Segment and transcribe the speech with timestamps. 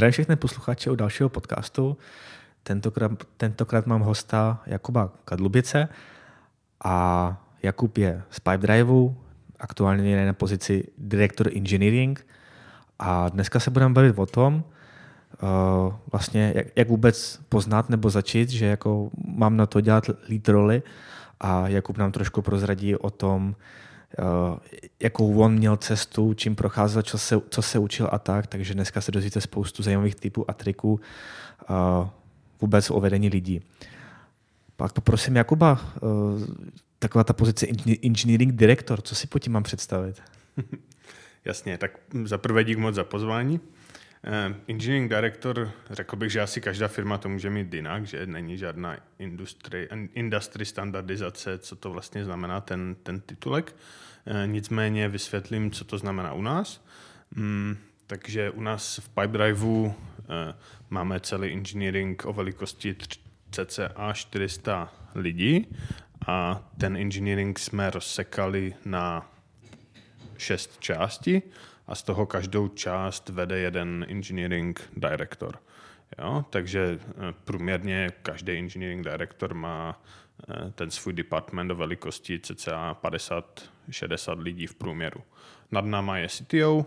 [0.00, 1.96] Zdravím všechny posluchače u dalšího podcastu.
[2.62, 5.88] Tentokrát, tentokrát mám hosta Jakuba Kadlubice
[6.84, 9.16] a Jakub je z Pipedriveu,
[9.58, 12.26] aktuálně je na pozici direktor engineering
[12.98, 14.64] a dneska se budeme bavit o tom,
[15.42, 20.48] uh, vlastně jak, jak vůbec poznat nebo začít, že jako mám na to dělat lead
[20.48, 20.82] roli
[21.40, 23.54] a Jakub nám trošku prozradí o tom,
[25.00, 29.00] jakou on měl cestu, čím procházel, co se, co se učil a tak, takže dneska
[29.00, 32.08] se dozvíte spoustu zajímavých typů a triků uh,
[32.60, 33.62] vůbec o vedení lidí.
[34.76, 36.42] Pak poprosím Jakuba, uh,
[36.98, 37.66] taková ta pozice
[38.02, 40.22] engineering director, co si po tím mám představit?
[41.44, 41.90] Jasně, tak
[42.24, 43.60] za prvé dík moc za pozvání.
[44.26, 48.58] Uh, engineering director, řekl bych, že asi každá firma to může mít jinak, že není
[48.58, 53.76] žádná industry, industry standardizace, co to vlastně znamená ten, ten titulek.
[54.24, 56.84] Uh, nicméně vysvětlím, co to znamená u nás.
[57.36, 59.92] Um, takže u nás v Pipedriveu uh,
[60.90, 62.96] máme celý engineering o velikosti
[63.50, 65.76] cca 400 lidí
[66.26, 69.30] a ten engineering jsme rozsekali na
[70.38, 71.42] šest částí
[71.90, 75.58] a z toho každou část vede jeden engineering director.
[76.18, 76.44] Jo?
[76.50, 80.02] Takže eh, průměrně každý engineering director má
[80.48, 85.20] eh, ten svůj department do velikosti cca 50-60 lidí v průměru.
[85.70, 86.86] Nad náma je CTO,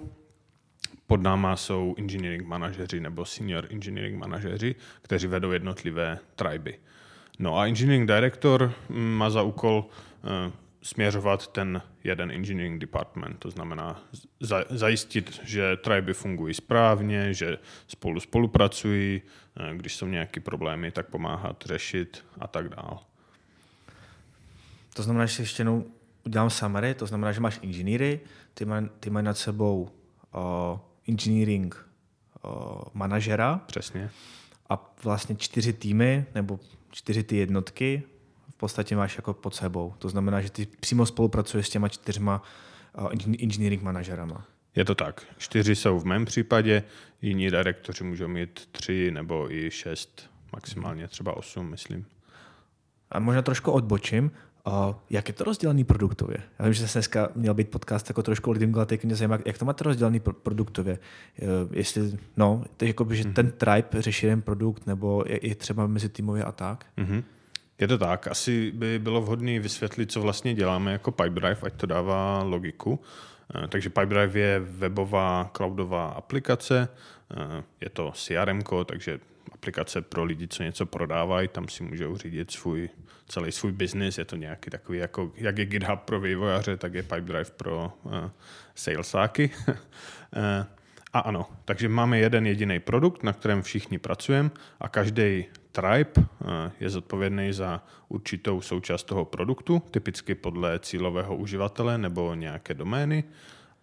[1.08, 6.80] pod náma jsou engineering manažeři nebo senior engineering manažeři, kteří vedou jednotlivé triby.
[7.40, 9.86] No a engineering director mm, má za úkol
[10.24, 14.03] uh, směřovat ten jeden engineering department, to znamená
[14.39, 19.22] za, zajistit, že triby fungují správně, že spolu spolupracují,
[19.59, 22.98] uh, když jsou nějaké problémy, tak pomáhat řešit a tak dále.
[24.94, 25.86] To znamená, že ještě jednou
[26.25, 28.19] udělám summary, to znamená, že máš inženýry,
[28.53, 29.90] ty, maj, ty mají nad sebou
[30.35, 31.88] uh, engineering
[32.46, 32.52] uh,
[32.94, 33.62] manažera.
[33.66, 34.09] Přesně.
[34.69, 36.59] A vlastně čtyři týmy, nebo
[36.91, 38.03] čtyři ty jednotky
[38.56, 39.94] v podstatě máš jako pod sebou.
[39.97, 42.44] To znamená, že ty přímo spolupracuješ s těma čtyřma
[43.00, 43.08] uh,
[43.41, 44.46] engineering manažerama.
[44.75, 45.25] Je to tak.
[45.38, 46.84] Čtyři jsou v mém případě,
[47.22, 52.06] jiní direktoři můžou mít tři nebo i šest, maximálně třeba osm, myslím.
[53.12, 54.31] A možná trošku odbočím.
[54.68, 56.38] Uh, jak je to rozdělený produktově?
[56.59, 59.40] Já vím, že se dneska měl být podcast jako trošku o lidem, ale mě zajímá,
[59.46, 61.00] jak to máte rozdělený produktově?
[61.41, 63.34] Uh, jestli, no, to jako by, že mm-hmm.
[63.34, 66.85] ten tribe řeší jeden produkt, nebo je, je třeba mezi týmově a tak?
[66.97, 67.24] Mm-hmm.
[67.84, 68.28] Je to tak.
[68.28, 72.92] Asi by bylo vhodné vysvětlit, co vlastně děláme jako Pipedrive, ať to dává logiku.
[72.92, 76.88] Uh, takže Pipedrive je webová cloudová aplikace,
[77.38, 79.20] uh, je to CRM, takže
[79.52, 82.90] aplikace pro lidi, co něco prodávají, tam si můžou řídit svůj,
[83.28, 87.04] celý svůj biznis, je to nějaký takový, jako, jak je GitHub pro vývojáře, tak je
[87.04, 88.14] Pipedrive pro uh,
[88.76, 89.50] salesáky.
[91.14, 96.25] a ano, takže máme jeden jediný produkt, na kterém všichni pracujeme a každý tribe uh,
[96.79, 103.23] je zodpovědný za určitou součást toho produktu, typicky podle cílového uživatele nebo nějaké domény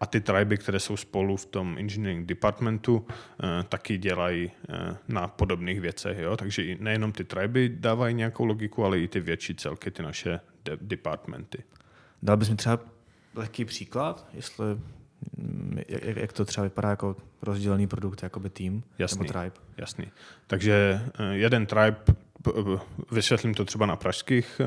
[0.00, 5.28] a ty triby, které jsou spolu v tom engineering departmentu, eh, taky dělají eh, na
[5.28, 6.18] podobných věcech.
[6.18, 6.36] Jo?
[6.36, 10.78] Takže nejenom ty triby dávají nějakou logiku, ale i ty větší celky, ty naše de-
[10.80, 11.62] departmenty.
[12.22, 12.78] Dal bys mi třeba
[13.34, 14.64] lehký příklad, jestli
[15.88, 19.56] jak, jak to třeba vypadá jako rozdělený produkt, jako by tým jasný, nebo tribe?
[19.76, 20.06] Jasný.
[20.46, 21.96] Takže eh, jeden tribe,
[23.10, 24.60] vysvětlím to třeba na pražských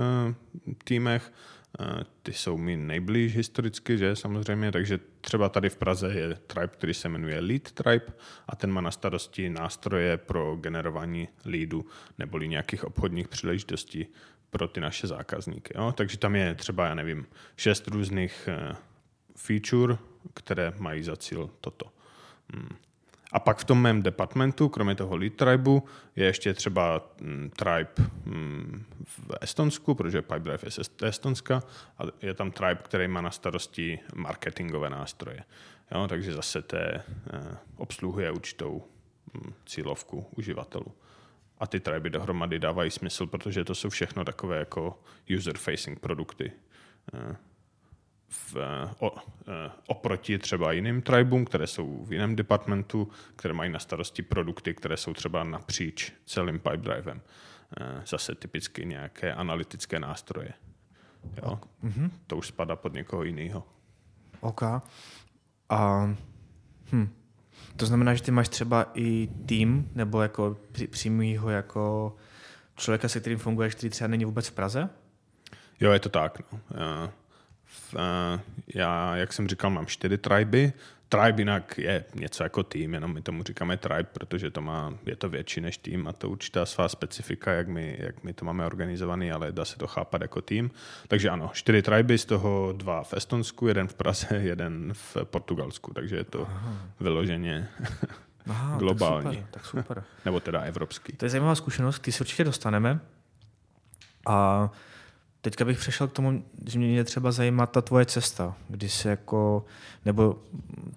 [0.84, 1.32] týmech,
[1.80, 6.68] Eh, ty jsou mi nejblíž historicky, že samozřejmě, takže třeba tady v Praze je tribe,
[6.68, 8.06] který se jmenuje Lead Tribe
[8.48, 11.86] a ten má na starosti nástroje pro generování leadu
[12.20, 14.08] neboli nějakých obchodních příležitostí
[14.50, 15.74] pro ty naše zákazníky.
[15.78, 15.92] Jo?
[15.92, 17.26] Takže tam je třeba, já nevím,
[17.58, 18.76] šest různých eh,
[19.36, 19.98] feature,
[20.34, 21.86] které mají za cíl toto.
[22.54, 22.70] Hmm.
[23.34, 25.84] A pak v tom mém departmentu, kromě toho lead tribeu,
[26.16, 27.92] je ještě třeba mm, tribe
[28.26, 31.64] mm, v Estonsku, protože Pipedrive je z Estonska,
[32.00, 35.44] a je tam tribe, který má na starosti marketingové nástroje.
[35.92, 37.04] Jo, takže zase té eh,
[37.78, 38.84] obsluhuje určitou
[39.34, 40.94] mm, cílovku uživatelů.
[41.60, 46.52] A ty triby dohromady dávají smysl, protože to jsou všechno takové jako user-facing produkty.
[48.34, 49.16] Eh, v, o,
[49.48, 54.74] eh, oproti třeba jiným tribům, které jsou v jiném departmentu, které mají na starosti produkty,
[54.74, 57.22] které jsou třeba napříč celým pipedrivem.
[57.82, 60.54] Eh, zase typicky nějaké analytické nástroje.
[61.44, 61.60] Jo?
[61.84, 62.10] Mm-hmm.
[62.28, 63.64] To už spadá pod někoho jiného.
[64.40, 64.62] OK.
[65.70, 66.10] A,
[66.92, 67.10] hm.
[67.78, 70.58] To znamená, že ty máš třeba i tým, nebo jako
[70.90, 72.16] přímýho jako
[72.76, 74.90] člověka, se kterým funguješ, který třeba není vůbec v Praze?
[75.80, 76.42] Jo, je to tak.
[76.80, 77.14] No
[78.76, 80.74] já, jak jsem říkal, mám čtyři triby.
[81.10, 85.16] Tribe jinak je něco jako tým, jenom my tomu říkáme tribe, protože to má, je
[85.16, 88.66] to větší než tým a to určitá svá specifika, jak my, jak my to máme
[88.66, 90.72] organizovaný, ale dá se to chápat jako tým.
[91.08, 95.94] Takže ano, čtyři triby, z toho dva v Estonsku, jeden v Praze, jeden v Portugalsku,
[95.94, 96.78] takže je to Aha.
[97.00, 97.68] vyloženě
[98.50, 99.46] Aha, globální.
[99.52, 100.04] Tak super, tak super.
[100.26, 101.14] Nebo teda evropský.
[101.14, 103.00] To je zajímavá zkušenost, ty si určitě dostaneme.
[104.28, 104.70] A
[105.44, 109.66] teďka bych přešel k tomu, že mě třeba zajímá ta tvoje cesta, kdy jsi jako,
[110.06, 110.40] nebo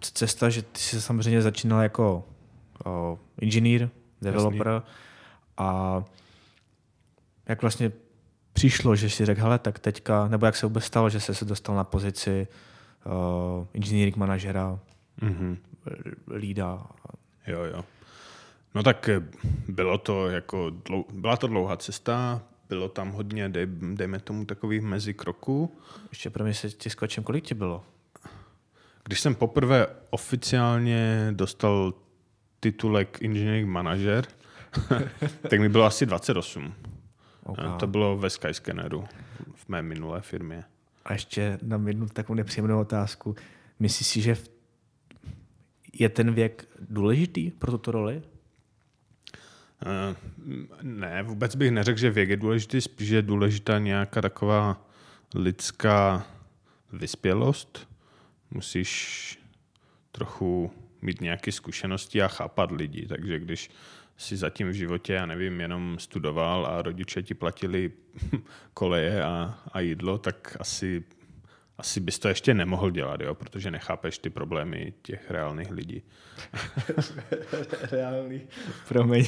[0.01, 2.25] cesta, že ty jsi samozřejmě začínal jako
[2.85, 3.89] o, inženýr,
[4.23, 4.89] developer Jasný.
[5.57, 6.05] a
[7.47, 7.93] jak vlastně
[8.53, 11.45] přišlo, že si řekl, hele, tak teďka, nebo jak se vůbec stalo, že jsi se
[11.45, 12.47] dostal na pozici
[13.07, 14.79] uh, engineering manažera,
[15.23, 15.57] mm-hmm.
[16.35, 16.87] lída.
[17.47, 17.85] Jo, jo.
[18.75, 19.11] No tak
[19.69, 24.83] bylo to jako, dlou, byla to dlouhá cesta, bylo tam hodně, dej, dejme tomu, takových
[24.83, 25.79] mezikroků.
[26.11, 27.85] Ještě pro mě se ti skočím, kolik ti bylo?
[29.05, 31.95] Když jsem poprvé oficiálně dostal
[32.61, 34.27] titulek engineering manager,
[35.51, 36.75] tak mi bylo asi 28.
[37.45, 37.67] Okay.
[37.79, 39.05] To bylo ve Skyscanneru,
[39.55, 40.65] v mé minulé firmě.
[41.05, 43.37] A ještě na jednu takovou nepříjemnou otázku.
[43.79, 44.37] Myslíš si, že
[45.93, 48.23] je ten věk důležitý pro tuto roli?
[49.83, 50.17] Eh,
[50.83, 54.87] ne, vůbec bych neřekl, že věk je důležitý, spíš je důležitá nějaká taková
[55.35, 56.27] lidská
[56.93, 57.89] vyspělost.
[58.51, 59.39] Musíš
[60.13, 63.71] trochu mít nějaké zkušenosti a chápat lidi, takže když
[64.17, 67.93] si zatím v životě, já nevím, jenom studoval a rodiče ti platili
[68.75, 71.05] koleje a, a jídlo, tak asi
[71.79, 76.03] asi bys to ještě nemohl dělat, jo, protože nechápeš ty problémy těch reálných lidí.
[77.91, 78.41] Reálný.
[78.89, 79.27] Promiň.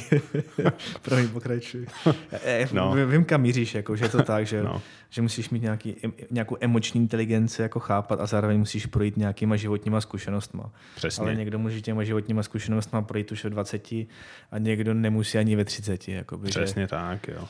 [1.01, 1.87] Promiň, pokračuj.
[2.43, 2.95] E, no.
[3.07, 4.81] Vím, kam míříš, jako, že je to tak, že, no.
[5.09, 5.95] že musíš mít nějaký,
[6.31, 10.71] nějakou emoční inteligenci jako chápat a zároveň musíš projít nějakýma životníma zkušenostma.
[10.95, 11.21] Přesně.
[11.21, 15.65] Ale někdo může těma životníma zkušenostma projít už v 20 a někdo nemusí ani ve
[15.65, 16.07] 30.
[16.07, 16.87] Jakoby, Přesně že...
[16.87, 17.47] tak, jo.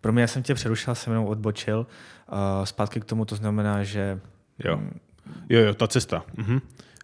[0.00, 1.86] Pro mě, já jsem tě přerušil, jsem jenom odbočil.
[2.32, 4.20] Uh, zpátky k tomu, to znamená, že...
[4.64, 4.80] Jo,
[5.48, 6.24] jo, jo ta cesta.
[6.36, 6.60] Mhm.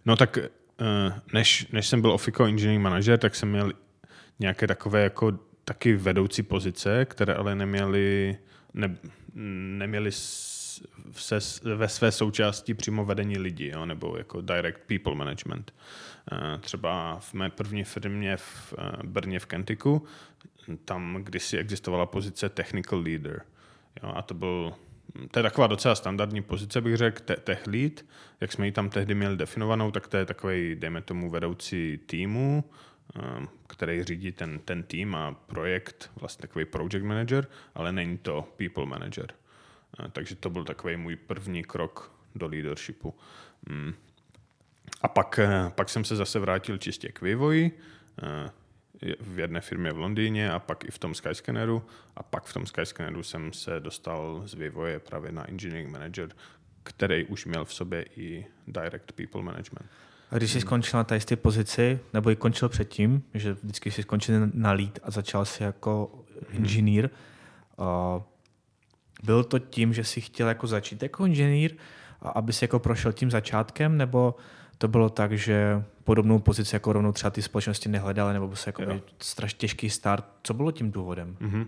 [0.06, 3.72] No tak uh, než, než jsem byl Offico Engineering Manager, tak jsem měl
[4.38, 5.32] nějaké takové jako
[5.64, 8.36] taky vedoucí pozice, které ale neměly,
[8.74, 8.96] ne,
[9.78, 10.10] neměly
[11.12, 11.38] se,
[11.74, 15.74] ve své součásti přímo vedení lidí, jo, nebo jako direct people management.
[16.32, 20.04] Uh, třeba v mé první firmě v uh, Brně v Kentiku
[20.84, 23.42] tam kdysi existovala pozice technical leader.
[24.02, 24.74] Jo, a to byl
[25.30, 27.92] to je taková docela standardní pozice, bych řekl, te- tech lead,
[28.40, 32.64] jak jsme ji tam tehdy měli definovanou, tak to je takový, dejme tomu, vedoucí týmu,
[33.38, 38.48] um, který řídí ten, ten tým a projekt, vlastně takový project manager, ale není to
[38.56, 39.34] people manager.
[40.00, 43.15] Uh, takže to byl takový můj první krok do leadershipu.
[43.71, 43.94] Um,
[45.03, 47.79] a pak, uh, pak jsem se zase vrátil čistě k vývoji.
[48.23, 48.50] Uh,
[49.21, 51.83] v jedné firmě v Londýně a pak i v tom Skyscanneru
[52.17, 56.29] a pak v tom Skyscanneru jsem se dostal z vývoje právě na engineering manager,
[56.83, 59.91] který už měl v sobě i direct people management.
[60.31, 64.35] A když jsi skončil na té pozici, nebo i končil předtím, že vždycky jsi skončil
[64.55, 67.11] na lead a začal si jako inženýr,
[67.77, 67.87] uh,
[69.22, 71.76] byl to tím, že jsi chtěl jako začít jako inženýr,
[72.22, 74.34] aby si jako prošel tím začátkem, nebo
[74.79, 78.82] to bylo tak, že podobnou pozici jako rovnou třeba ty společnosti nehledaly, nebo se jako
[79.19, 80.24] strašně těžký start.
[80.43, 81.36] Co bylo tím důvodem?
[81.41, 81.67] Mm-hmm.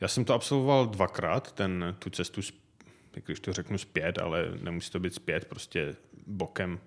[0.00, 2.40] Já jsem to absolvoval dvakrát, ten, tu cestu,
[3.26, 6.78] když to řeknu zpět, ale nemusí to být zpět, prostě bokem.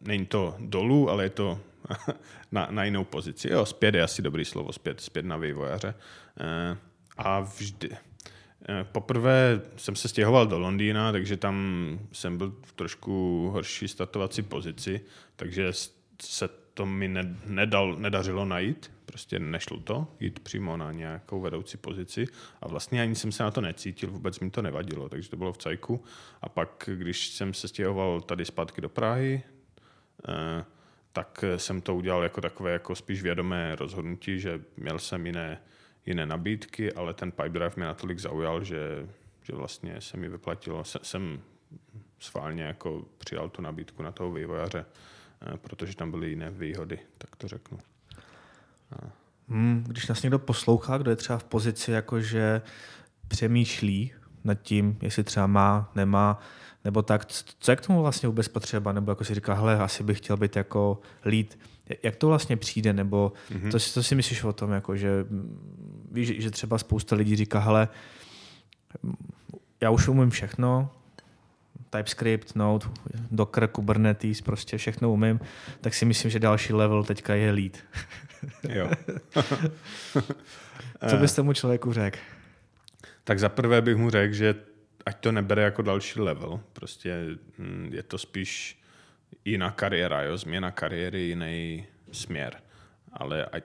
[0.00, 1.60] Není to dolů, ale je to
[2.52, 3.52] na, na jinou pozici.
[3.52, 5.94] Jo, zpět je asi dobrý slovo, zpět, zpět na vývojaře.
[6.40, 6.76] E,
[7.18, 7.96] a vždy, Eh,
[8.92, 15.00] poprvé jsem se stěhoval do Londýna, takže tam jsem byl v trošku horší startovací pozici,
[15.36, 15.72] takže
[16.22, 17.08] se to mi
[17.46, 22.26] nedal, nedařilo najít, prostě nešlo to, jít přímo na nějakou vedoucí pozici
[22.60, 25.52] a vlastně ani jsem se na to necítil, vůbec mi to nevadilo, takže to bylo
[25.52, 26.04] v cajku.
[26.42, 29.42] A pak, když jsem se stěhoval tady zpátky do Prahy,
[30.28, 30.64] eh,
[31.12, 35.60] tak jsem to udělal jako takové jako spíš vědomé rozhodnutí, že měl jsem jiné
[36.06, 39.08] jiné nabídky, ale ten Pipedrive mě natolik zaujal, že,
[39.42, 41.40] že vlastně se mi vyplatilo, jsem
[42.18, 44.84] sválně jako přijal tu nabídku na toho vývojaře,
[45.42, 47.78] eh, protože tam byly jiné výhody, tak to řeknu.
[49.48, 52.62] Hmm, když nás někdo poslouchá, kdo je třeba v pozici, jakože
[53.28, 54.12] přemýšlí
[54.44, 56.40] nad tím, jestli třeba má, nemá,
[56.86, 57.26] nebo tak,
[57.58, 60.36] co je k tomu vlastně vůbec potřeba, nebo jako si říká, hele, asi bych chtěl
[60.36, 61.46] být jako lead,
[62.02, 63.70] jak to vlastně přijde, nebo mm-hmm.
[63.70, 65.26] to, co si myslíš o tom, jako, že
[66.12, 67.88] víš, že třeba spousta lidí říká, hele,
[69.80, 70.90] já už umím všechno,
[71.90, 72.86] TypeScript, Node,
[73.30, 75.40] Docker, Kubernetes, prostě všechno umím,
[75.80, 77.76] tak si myslím, že další level teďka je lead.
[78.68, 78.90] Jo.
[81.10, 82.18] Co bys tomu člověku řekl?
[83.24, 84.54] Tak za prvé bych mu řekl, že
[85.06, 86.60] ať to nebere jako další level.
[86.72, 87.26] Prostě
[87.58, 88.82] mm, je to spíš
[89.44, 90.36] jiná kariéra, jo?
[90.36, 92.60] změna kariéry, jiný směr.
[93.12, 93.64] Ale ať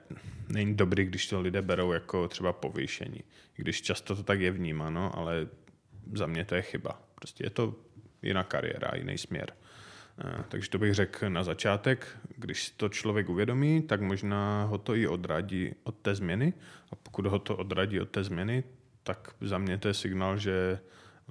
[0.49, 3.23] není dobrý, když to lidé berou jako třeba povýšení.
[3.55, 5.47] Když často to tak je vnímáno, ale
[6.13, 7.01] za mě to je chyba.
[7.15, 7.75] Prostě je to
[8.21, 9.53] jiná kariéra, jiný směr.
[10.19, 12.07] Eh, takže to bych řekl na začátek,
[12.37, 16.53] když to člověk uvědomí, tak možná ho to i odradí od té změny
[16.91, 18.63] a pokud ho to odradí od té změny,
[19.03, 20.79] tak za mě to je signál, že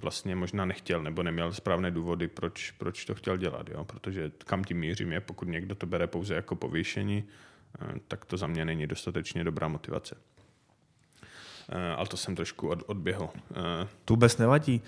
[0.01, 3.69] vlastně možná nechtěl nebo neměl správné důvody, proč, proč to chtěl dělat.
[3.69, 3.85] Jo?
[3.85, 7.23] Protože kam tím mířím je, pokud někdo to bere pouze jako povýšení,
[7.81, 10.15] eh, tak to za mě není dostatečně dobrá motivace.
[11.69, 13.29] Eh, ale to jsem trošku od, odběhl.
[14.05, 14.81] To vůbec nevadí.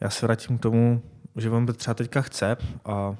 [0.00, 1.02] Já se vrátím k tomu,
[1.36, 3.16] že on třeba teďka chce a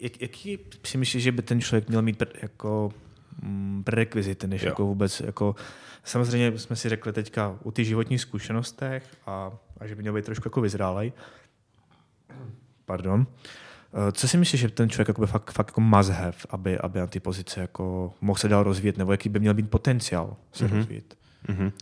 [0.00, 2.92] jak, jaký si myslíš, že by ten člověk měl mít jako
[3.42, 4.68] mm, prerekvizity, než jo.
[4.68, 5.54] jako vůbec jako
[6.04, 10.24] samozřejmě jsme si řekli teďka u ty životních zkušenostech a, a že by měl být
[10.24, 11.12] trošku jako vyzrálej.
[12.84, 13.26] Pardon.
[13.92, 16.78] Eh, co si myslíš, že ten člověk jako by fakt, fakt jako must have, aby,
[16.78, 20.36] aby na ty pozice jako mohl se dál rozvíjet, nebo jaký by měl být potenciál
[20.52, 20.76] se mm-hmm.
[20.76, 21.16] rozvíjet?
[21.48, 21.72] Mm-hmm.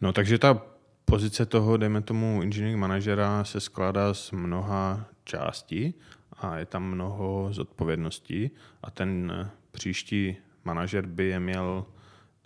[0.00, 0.62] No takže ta
[1.04, 5.94] pozice toho, dejme tomu, engineering manažera se skládá z mnoha částí
[6.32, 8.50] a je tam mnoho zodpovědností
[8.82, 9.32] a ten
[9.70, 11.86] příští manažer by je měl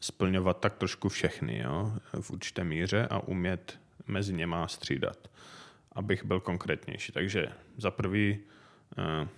[0.00, 5.30] splňovat tak trošku všechny jo, v určité míře a umět mezi něma střídat,
[5.92, 7.12] abych byl konkrétnější.
[7.12, 7.46] Takže
[7.76, 8.38] za prvý,
[8.98, 9.28] uh,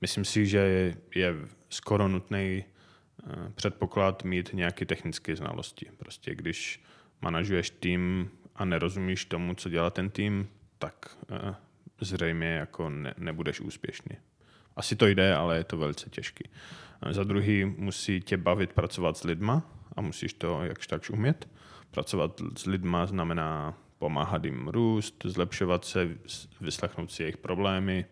[0.00, 1.34] myslím si, že je,
[1.68, 2.64] skoro nutný
[3.26, 5.86] uh, předpoklad mít nějaké technické znalosti.
[5.96, 6.84] Prostě když
[7.22, 11.54] manažuješ tým, a nerozumíš tomu, co dělá ten tým, tak uh,
[12.00, 14.16] zřejmě jako ne, nebudeš úspěšný.
[14.76, 16.44] Asi to jde, ale je to velice těžký.
[17.06, 21.48] Uh, za druhý musí tě bavit pracovat s lidma a musíš to jakž takž umět.
[21.90, 26.08] Pracovat s lidma znamená pomáhat jim růst, zlepšovat se,
[26.60, 28.04] vyslechnout si jejich problémy,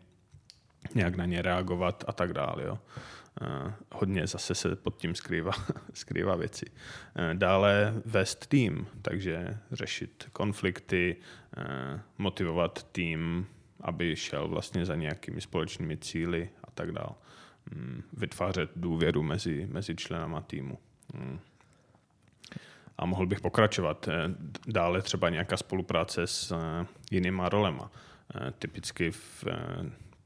[0.94, 2.64] nějak na ně reagovat a tak dále.
[2.64, 2.78] Jo.
[3.40, 5.52] Uh, hodně zase se pod tím skrývá,
[5.94, 6.66] skrývá věci.
[6.70, 11.16] Uh, dále vést tým, takže řešit konflikty,
[11.56, 13.46] uh, motivovat tým,
[13.80, 17.14] aby šel vlastně za nějakými společnými cíly a tak dále.
[17.76, 20.78] Um, vytvářet důvěru mezi, mezi členama týmu.
[23.02, 24.09] A mohl bych pokračovat.
[24.66, 26.54] Dále třeba nějaká spolupráce s
[27.11, 27.90] jinýma rolema.
[28.59, 29.44] Typicky v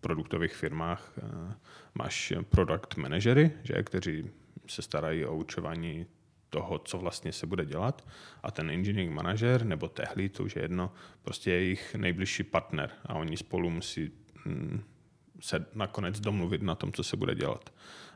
[0.01, 1.55] produktových firmách eh,
[1.95, 4.31] máš product manažery, že, kteří
[4.67, 6.07] se starají o učování
[6.51, 8.09] toho, co vlastně se bude dělat
[8.43, 10.93] a ten engineering manažer nebo tehlí, to už je jedno,
[11.23, 14.11] prostě je jejich nejbližší partner a oni spolu musí
[14.45, 14.83] mm,
[15.41, 17.73] se nakonec domluvit na tom, co se bude dělat.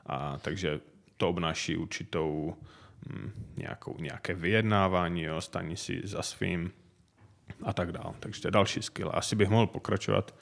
[0.07, 0.81] A takže
[1.17, 2.80] to obnáší určitou mm,
[3.57, 6.71] nějakou, nějaké vyjednávání, jo, staní si za svým
[7.63, 8.15] a tak dále.
[8.21, 9.11] Takže to je další skill.
[9.15, 10.35] Asi bych mohl pokračovat.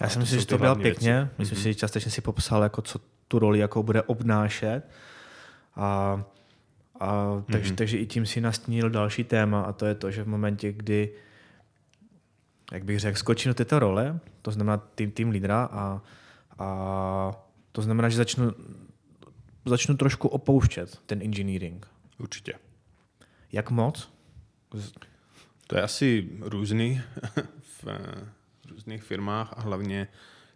[0.00, 1.12] Já si myslím, že to bylo pěkně.
[1.12, 1.30] Věci.
[1.38, 1.62] Myslím mm-hmm.
[1.62, 4.82] si, že částečně si popsal, jako co tu roli jako bude obnášet.
[5.76, 6.22] A,
[7.00, 7.76] a takže, mm-hmm.
[7.76, 11.12] takže i tím si nastínil další téma a to je to, že v momentě, kdy
[12.72, 16.02] jak bych řekl, skočím do této role, to znamená tým, tým lídra a,
[16.58, 17.32] a
[17.72, 18.52] to znamená, že začnu,
[19.64, 21.86] začnu trošku opouštět ten engineering.
[22.18, 22.54] Určitě.
[23.52, 24.12] Jak moc?
[25.66, 27.02] To je asi různý
[27.84, 27.84] v
[28.70, 30.08] různých firmách a hlavně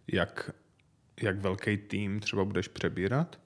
[0.07, 0.51] jak,
[1.21, 3.39] jak velký tým třeba budeš přebírat.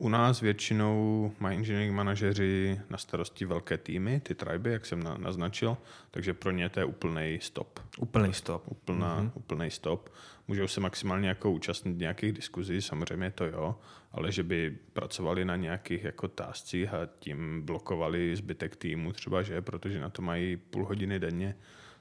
[0.00, 5.14] U nás většinou mají engineering manažeři na starosti velké týmy, ty triby, jak jsem na,
[5.18, 5.76] naznačil,
[6.10, 7.80] takže pro ně to je úplný stop.
[7.98, 8.62] Úplný stop.
[8.68, 9.30] Úplná, mm-hmm.
[9.34, 10.12] Úplný stop.
[10.48, 13.76] Můžou se maximálně jako účastnit nějakých diskuzí, samozřejmě to jo,
[14.12, 19.62] ale že by pracovali na nějakých jako táscích a tím blokovali zbytek týmu třeba, že,
[19.62, 21.56] protože na to mají půl hodiny denně,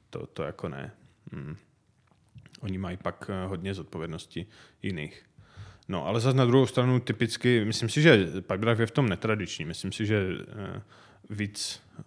[0.09, 0.91] to, to jako ne.
[1.31, 1.57] Hmm.
[2.61, 4.45] Oni mají pak eh, hodně zodpovědnosti
[4.81, 5.28] jiných.
[5.89, 9.65] No, ale zase na druhou stranu typicky, myslím si, že Pipedrive je v tom netradiční.
[9.65, 10.81] Myslím si, že eh,
[11.29, 12.03] víc eh,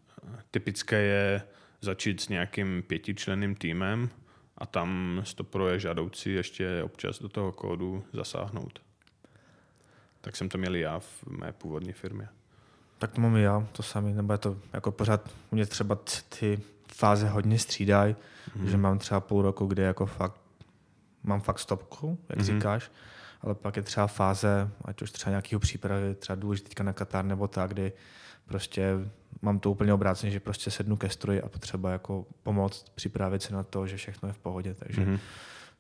[0.51, 1.43] typické je
[1.81, 4.11] začít s nějakým pětičlenným týmem
[4.59, 8.83] a tam stopro je žádoucí ještě občas do toho kódu zasáhnout.
[10.21, 12.29] Tak jsem to měl já v mé původní firmě.
[12.99, 15.99] Tak to mám i já, to samé, nebo je to jako pořád, u mě třeba
[16.39, 16.61] ty
[16.93, 18.17] fáze hodně střídají,
[18.57, 18.69] mm.
[18.69, 20.41] že mám třeba půl roku, kde jako fakt
[21.23, 22.55] mám fakt stopku, jak mm-hmm.
[22.55, 22.91] říkáš,
[23.43, 27.49] ale pak je třeba fáze, ať už třeba nějakého přípravy, třeba důležitý na Katar nebo
[27.49, 27.93] tak, kdy
[28.45, 28.95] prostě
[29.43, 33.55] mám to úplně obráceně, že prostě sednu ke stroji a potřeba jako pomoct připravit se
[33.55, 35.19] na to, že všechno je v pohodě, takže mm-hmm.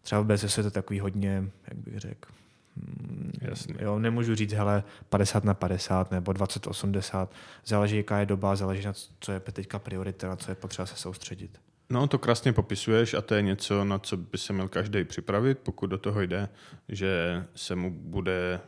[0.02, 2.31] třeba v BSS je to takový hodně, jak bych řekl,
[2.76, 3.75] mm, Jasně.
[3.78, 7.33] Jo, nemůžu říct, hele, 50 na 50 nebo 20 80.
[7.64, 10.97] Záleží, jaká je doba, záleží na co je teďka priorita, na co je potřeba se
[10.97, 11.61] soustředit.
[11.93, 15.59] No, to krásně popisuješ a to je něco, na co by se měl každý připravit,
[15.59, 16.49] pokud do toho jde,
[16.89, 18.61] že se mu bude,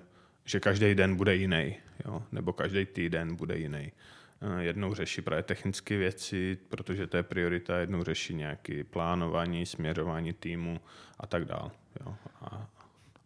[0.45, 2.23] že každý den bude jiný, jo?
[2.33, 3.93] nebo každý týden bude jiný.
[4.41, 10.33] Eh, jednou řeší právě technické věci, protože to je priorita, jednou řeší nějaké plánování, směřování
[10.33, 10.81] týmu
[11.21, 11.71] a tak dál.
[12.01, 12.15] Jo?
[12.41, 12.67] A,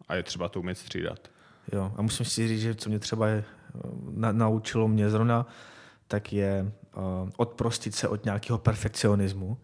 [0.07, 1.31] a je třeba to umět střídat.
[1.73, 3.43] Jo, a musím si říct, že co mě třeba je,
[3.75, 3.79] eh,
[4.11, 5.45] na, naučilo mě zrovna,
[6.07, 9.57] tak je uh, odprostit se od nějakého perfekcionismu,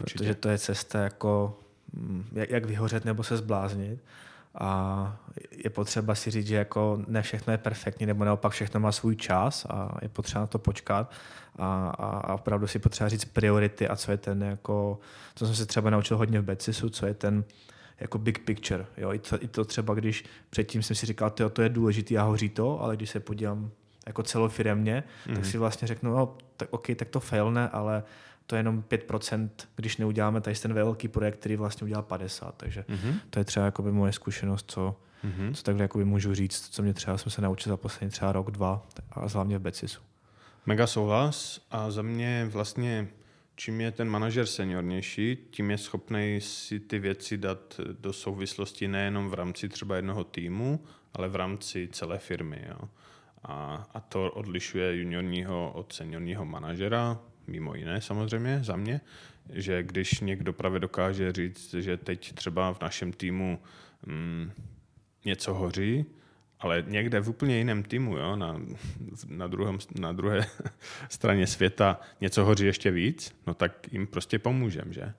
[0.00, 0.18] Určitě.
[0.18, 1.58] protože to je cesta jako
[1.92, 4.04] mm, jak, vyhořet nebo se zbláznit.
[4.54, 5.16] A
[5.64, 9.16] je potřeba si říct, že jako ne všechno je perfektní, nebo naopak všechno má svůj
[9.16, 11.12] čas a je potřeba na to počkat
[11.58, 14.98] a, a, a opravdu si potřeba říct priority a co je ten jako,
[15.34, 17.44] co jsem se třeba naučil hodně v Betsisu, co je ten
[18.00, 18.86] jako big picture.
[18.96, 19.12] Jo?
[19.12, 22.22] I, to, I to třeba, když předtím jsem si říkal, to, to je důležité a
[22.22, 23.70] hoří to, ale když se podívám
[24.06, 25.34] jako celofiremně, mm-hmm.
[25.34, 25.50] tak mhm.
[25.50, 28.02] si vlastně řeknu, no, tak OK, tak to failne, ale
[28.50, 32.54] to je jenom 5%, když neuděláme tady ten velký projekt, který vlastně udělá 50.
[32.56, 33.14] Takže mm-hmm.
[33.30, 35.54] to je třeba jakoby moje zkušenost, co, mm-hmm.
[35.54, 38.50] co takhle jakoby můžu říct, co mě třeba jsem se naučil za poslední třeba rok,
[38.50, 40.00] dva a hlavně v Becisu.
[40.66, 43.08] Mega souhlas a za mě vlastně
[43.56, 49.30] čím je ten manažer seniornější, tím je schopný si ty věci dát do souvislosti nejenom
[49.30, 52.64] v rámci třeba jednoho týmu, ale v rámci celé firmy.
[52.68, 52.88] Jo.
[53.42, 59.00] A, a to odlišuje juniorního od seniorního manažera, mimo jiné samozřejmě za mě,
[59.52, 63.58] že když někdo právě dokáže říct, že teď třeba v našem týmu
[64.06, 64.50] mm,
[65.24, 66.04] něco hoří,
[66.60, 68.60] ale někde v úplně jiném týmu, jo, na,
[69.28, 70.46] na, druhém, na druhé
[71.08, 75.14] straně světa něco hoří ještě víc, no tak jim prostě pomůžem, že?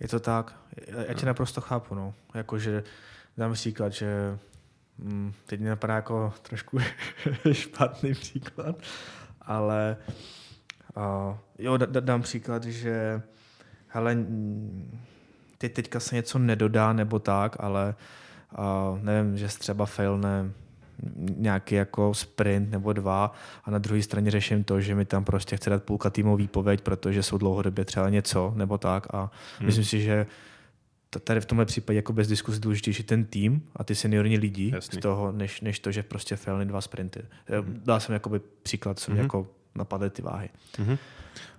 [0.00, 0.54] Je to tak.
[1.08, 2.14] Já tě naprosto chápu, no.
[2.34, 2.84] Jakože
[3.36, 4.38] dám příklad, že
[4.98, 6.78] hm, teď mě napadá jako trošku
[7.52, 8.76] špatný příklad,
[9.40, 10.14] ale uh,
[11.58, 13.22] jo, dám příklad, že
[13.88, 14.16] hele,
[15.58, 17.94] teď teďka se něco nedodá nebo tak, ale
[18.58, 20.50] uh, nevím, že třeba failne
[21.36, 23.32] nějaký jako sprint nebo dva
[23.64, 26.80] a na druhé straně řeším to, že mi tam prostě chce dát půlka týmovou výpověď,
[26.80, 29.66] protože jsou dlouhodobě třeba něco nebo tak a hmm.
[29.66, 30.26] myslím si, že
[31.24, 34.98] tady v tomhle případě jako bez diskuse důležitější ten tým a ty seniorní lidi Jasný.
[34.98, 37.22] z toho, než, než to, že prostě failny dva sprinty.
[37.46, 37.80] Hmm.
[37.84, 39.24] Dal jsem jakoby příklad, co mě hmm.
[39.24, 40.48] jako napadly ty váhy.
[40.78, 40.98] Hmm.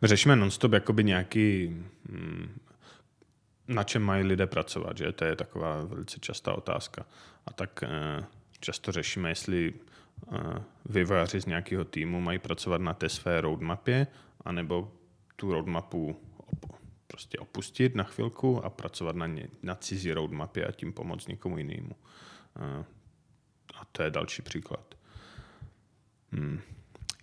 [0.04, 1.68] Řešíme nonstop jakoby nějaký
[2.10, 2.60] hmm,
[3.68, 5.12] na čem mají lidé pracovat, že?
[5.12, 7.06] To je taková velice častá otázka.
[7.46, 8.26] A tak eh,
[8.60, 9.74] často řešíme, jestli
[10.34, 14.08] eh, vývojáři z nějakého týmu mají pracovat na té své roadmapě,
[14.46, 14.92] anebo
[15.36, 16.22] tu roadmapu
[17.08, 21.58] prostě opustit na chvilku a pracovat na, ně, na cizí roadmapě a tím pomoct někomu
[21.58, 21.96] jinému.
[22.56, 22.86] Eh,
[23.82, 24.96] a to je další příklad.
[26.32, 26.62] Hmm.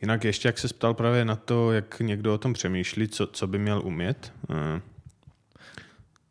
[0.01, 3.47] Jinak ještě, jak se ptal právě na to, jak někdo o tom přemýšlí, co, co
[3.47, 4.33] by měl umět,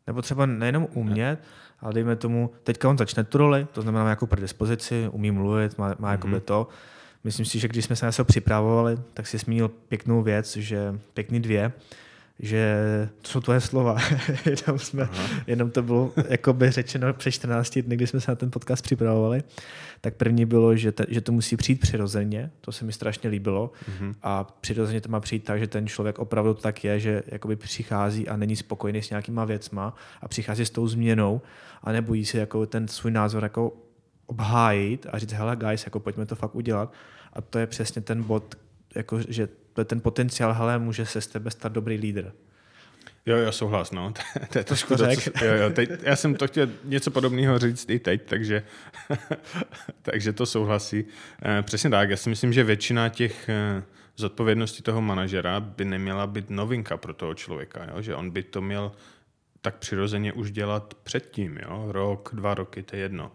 [0.06, 1.38] nebo třeba nejenom umět,
[1.80, 5.78] ale dejme tomu, teďka on začne tu roli, to znamená má nějakou predispozici, umí mluvit,
[5.78, 6.40] má, má mm-hmm.
[6.40, 6.68] to.
[7.24, 10.94] Myslím si, že když jsme se na to připravovali, tak si zmínil pěknou věc, že
[11.14, 11.72] pěkný dvě,
[12.38, 12.78] že
[13.22, 13.96] to jsou tvoje slova.
[14.46, 15.08] jenom, jsme,
[15.46, 18.82] jenom to bylo jako by řečeno před 14 dny, kdy jsme se na ten podcast
[18.82, 19.42] připravovali.
[20.00, 23.72] Tak první bylo, že, te, že to musí přijít přirozeně, to se mi strašně líbilo.
[23.90, 24.14] Mm-hmm.
[24.22, 28.28] A přirozeně to má přijít tak, že ten člověk opravdu tak je, že jakoby přichází
[28.28, 31.40] a není spokojený s nějakýma věcma a přichází s tou změnou
[31.82, 33.72] a nebojí se jako ten svůj názor jako
[34.26, 36.92] obhájit a říct, hele guys, jako pojďme to fakt udělat.
[37.32, 38.54] A to je přesně ten bod,
[38.94, 39.48] jako, že
[39.78, 42.32] to je ten potenciál, hele, může se z tebe stát dobrý lídr.
[43.26, 44.12] Jo, jo, souhlas, no.
[44.52, 47.90] to je trošku to, co, jo, jo, teď, já jsem to chtěl něco podobného říct
[47.90, 48.62] i teď, takže,
[50.02, 51.04] takže to souhlasí.
[51.42, 53.82] Eh, přesně tak, já si myslím, že většina těch eh,
[54.16, 58.02] zodpovědností toho manažera by neměla být novinka pro toho člověka, jo?
[58.02, 58.92] že on by to měl
[59.60, 61.86] tak přirozeně už dělat předtím, jo?
[61.92, 63.32] rok, dva roky, to je jedno.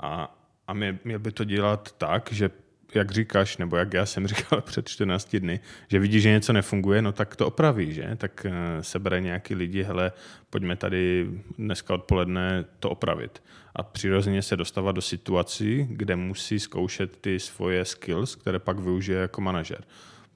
[0.00, 2.50] A, a měl, měl by to dělat tak, že
[2.96, 7.02] jak říkáš, nebo jak já jsem říkal před 14 dny, že vidí, že něco nefunguje,
[7.02, 8.10] no tak to opraví, že?
[8.16, 10.12] Tak eh, sebere nějaký lidi, hele,
[10.50, 13.42] pojďme tady dneska odpoledne to opravit.
[13.76, 19.18] A přirozeně se dostává do situací, kde musí zkoušet ty svoje skills, které pak využije
[19.18, 19.84] jako manažer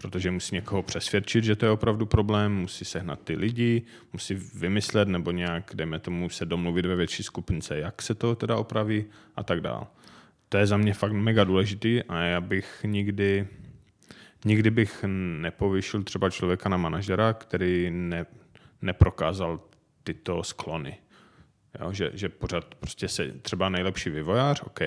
[0.01, 5.09] protože musí někoho přesvědčit, že to je opravdu problém, musí sehnat ty lidi, musí vymyslet
[5.09, 9.05] nebo nějak, dejme tomu, se domluvit ve větší skupince, jak se to teda opraví
[9.37, 9.87] a tak dále
[10.49, 13.49] to je za mě fakt mega důležitý a já bych nikdy,
[14.45, 15.05] nikdy bych
[15.41, 18.27] nepovyšil třeba člověka na manažera, který ne,
[18.83, 19.61] neprokázal
[20.05, 20.99] tyto sklony.
[21.81, 24.81] Jo, že, že pořád prostě se, třeba nejlepší vývojář, OK,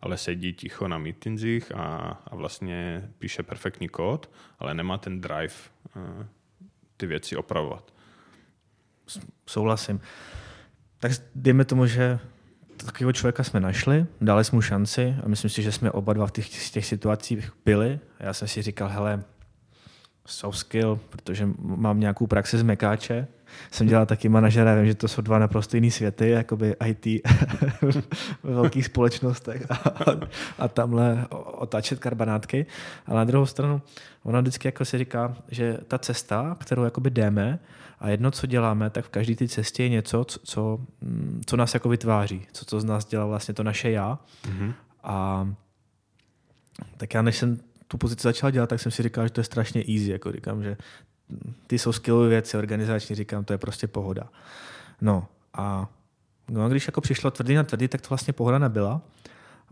[0.00, 1.86] ale sedí ticho na meetingsích a,
[2.26, 5.54] a vlastně píše perfektní kód, ale nemá ten drive
[5.96, 6.26] uh,
[6.96, 7.94] ty věci opravovat.
[9.46, 10.00] Souhlasím.
[10.98, 12.18] Tak dejme tomu, že
[12.86, 16.26] takového člověka jsme našli, dali jsme mu šanci a myslím si, že jsme oba dva
[16.26, 18.00] v těch, těch situacích byli.
[18.20, 19.22] Já jsem si říkal, hele,
[20.28, 23.26] soft skill, protože mám nějakou praxi z Mekáče,
[23.70, 27.06] jsem dělal taky manažera, vím, že to jsou dva naprosto jiný světy, jakoby IT
[28.42, 29.94] ve velkých společnostech a,
[30.58, 32.66] a tamhle otáčet karbanátky.
[33.06, 33.82] Ale na druhou stranu,
[34.22, 37.58] ona vždycky jako se říká, že ta cesta, kterou jakoby jdeme
[38.00, 40.80] a jedno, co děláme, tak v každé té cestě je něco, co, co,
[41.46, 44.18] co nás jako vytváří, co, co z nás dělá vlastně to naše já.
[44.44, 44.72] Mm-hmm.
[45.02, 45.48] A
[46.96, 47.58] tak já než jsem
[47.88, 50.10] tu pozici začal dělat, tak jsem si říkal, že to je strašně easy.
[50.10, 50.76] Jako říkám, že
[51.66, 54.28] ty jsou skillové věci, organizační, říkám, to je prostě pohoda.
[55.00, 55.88] No a
[56.50, 59.00] no, když jako přišlo tvrdý na tvrdý, tak to vlastně pohoda nebyla.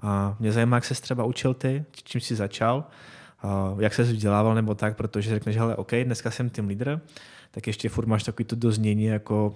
[0.03, 2.85] A mě zajímá, jak se třeba učil ty, čím jsi začal,
[3.79, 7.01] jak se vzdělával nebo tak, protože řekneš, hele, OK, dneska jsem tým lídr,
[7.51, 9.55] tak ještě furt máš takový to doznění, jako,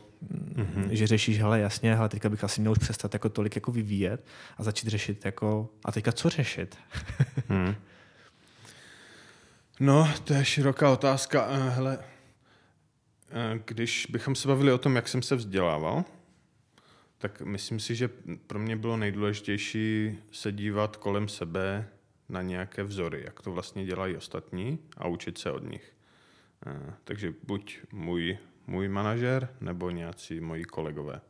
[0.55, 0.89] mm-hmm.
[0.91, 4.27] že řešíš, hele, jasně, hele, teďka bych asi měl už přestat jako tolik jako vyvíjet
[4.59, 6.77] a začít řešit, jako, a teďka co řešit?
[7.49, 7.75] hmm.
[9.81, 11.49] No, to je široká otázka.
[11.51, 11.99] Eh, hele,
[13.31, 16.05] eh, když bychom se bavili o tom, jak jsem se vzdělával,
[17.19, 18.11] tak myslím si, že
[18.47, 21.89] pro mě bylo nejdůležitější se dívat kolem sebe
[22.29, 25.93] na nějaké vzory, jak to vlastně dělají ostatní a učit se od nich.
[26.67, 31.21] Eh, takže buď můj, můj manažer nebo nějací moji kolegové.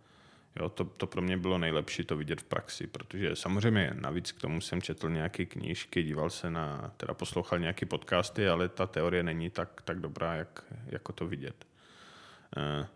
[0.56, 4.40] Jo, to, to pro mě bylo nejlepší to vidět v praxi, protože samozřejmě navíc k
[4.40, 9.22] tomu jsem četl nějaké knížky, díval se na, teda poslouchal nějaké podcasty, ale ta teorie
[9.22, 11.66] není tak, tak dobrá, jak, jako to vidět.
[12.56, 12.86] E,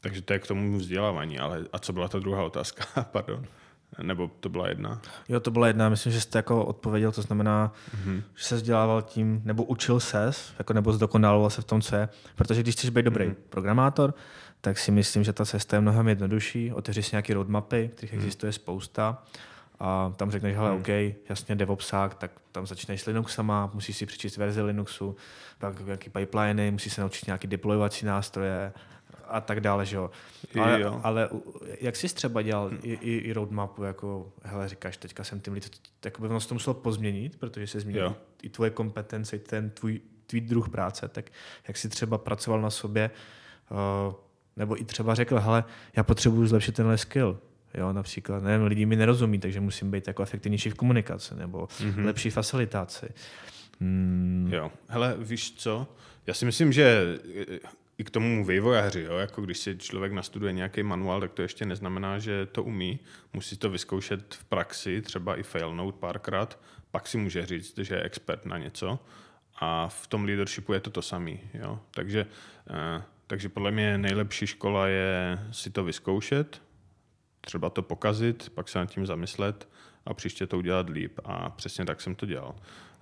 [0.00, 3.46] takže to je k tomu vzdělávání, ale a co byla ta druhá otázka, pardon?
[4.02, 5.00] Nebo to byla jedna?
[5.28, 5.88] Jo, to byla jedna.
[5.88, 8.22] Myslím, že jste jako odpověděl, to znamená, mm-hmm.
[8.34, 12.08] že se vzdělával tím, nebo učil se, jako nebo zdokonaloval se v tom, co je.
[12.36, 13.36] Protože když chceš být dobrý mm-hmm.
[13.48, 14.14] programátor,
[14.60, 16.72] tak si myslím, že ta cesta je mnohem jednodušší.
[16.72, 18.20] Otevři si nějaké roadmapy, kterých hmm.
[18.20, 19.22] existuje spousta
[19.80, 20.80] a tam řekneš, hele, hmm.
[20.80, 20.88] OK,
[21.28, 25.16] jasně DevOpsák, tak tam začneš s Linuxama, musíš si přečíst verzi Linuxu,
[25.58, 28.72] pak nějaký pipeliny, musíš se naučit nějaký deployovací nástroje
[29.28, 30.10] a tak dále, že jo.
[30.60, 31.00] Ale, jo.
[31.02, 31.28] ale
[31.80, 35.80] jak jsi třeba dělal i, i, i roadmapu, jako, hele, říkáš, teďka jsem tím lid,
[36.00, 40.40] tak by to muselo pozměnit, protože se změnil i tvoje kompetence, i ten tvůj, tvůj
[40.40, 41.30] druh práce, tak
[41.68, 43.10] jak jsi třeba pracoval na sobě,
[43.70, 44.14] uh,
[44.60, 45.64] nebo i třeba řekl, hele,
[45.96, 47.38] já potřebuji zlepšit tenhle skill.
[47.74, 52.04] Jo, například, nevím, lidi mi nerozumí, takže musím být jako efektivnější v komunikaci nebo mm-hmm.
[52.04, 53.06] lepší facilitaci.
[53.80, 54.50] Hmm.
[54.52, 55.88] Jo, hele, víš co?
[56.26, 57.18] Já si myslím, že
[57.98, 61.66] i k tomu vývojáři, jo, jako když si člověk nastuduje nějaký manuál, tak to ještě
[61.66, 62.98] neznamená, že to umí.
[63.32, 66.58] Musí to vyzkoušet v praxi, třeba i failnout párkrát,
[66.90, 68.98] pak si může říct, že je expert na něco.
[69.60, 71.32] A v tom leadershipu je to to samé.
[71.90, 72.26] Takže
[72.70, 76.62] eh, takže podle mě nejlepší škola je si to vyzkoušet,
[77.40, 79.68] třeba to pokazit, pak se nad tím zamyslet
[80.06, 81.20] a příště to udělat líp.
[81.24, 82.54] A přesně tak jsem to dělal.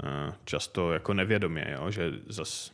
[0.05, 2.73] Eh, často jako nevědomě, jo, že zas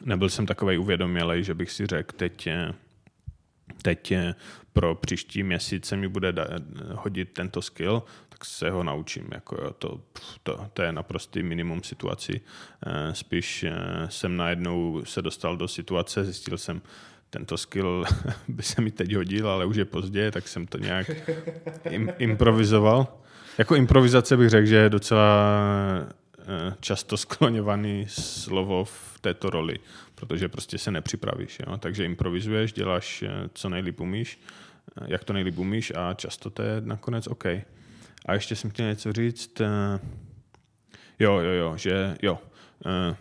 [0.00, 2.48] nebyl jsem takový uvědomělej, že bych si řekl, teď,
[3.82, 4.12] teď
[4.72, 6.34] pro příští měsíc se mi bude
[6.94, 8.02] hodit tento skill,
[8.40, 9.28] tak se ho naučím.
[9.32, 10.00] Jako jo, to,
[10.42, 12.40] to, to je naprostý minimum situací.
[12.86, 13.72] Eh, spíš eh,
[14.08, 16.82] jsem najednou se dostal do situace, zjistil jsem,
[17.30, 18.04] tento skill
[18.48, 21.10] by se mi teď hodil, ale už je pozdě, tak jsem to nějak
[21.90, 23.06] im, improvizoval.
[23.58, 25.56] Jako improvizace bych řekl, že je docela
[26.38, 29.78] eh, často skloňovaný slovo v této roli,
[30.14, 31.60] protože prostě se nepřipravíš.
[31.66, 31.78] Jo?
[31.78, 33.24] Takže improvizuješ, děláš,
[33.54, 34.40] co nejlíp umíš,
[35.06, 37.44] jak to nejlíp umíš a často to je nakonec OK.
[38.26, 39.60] A ještě jsem chtěl něco říct.
[39.60, 40.00] Eh,
[41.18, 42.38] jo, jo, jo, že jo.
[42.86, 43.16] Eh,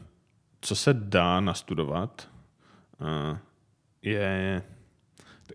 [0.61, 2.29] co se dá nastudovat,
[3.01, 3.37] eh,
[4.01, 4.63] je...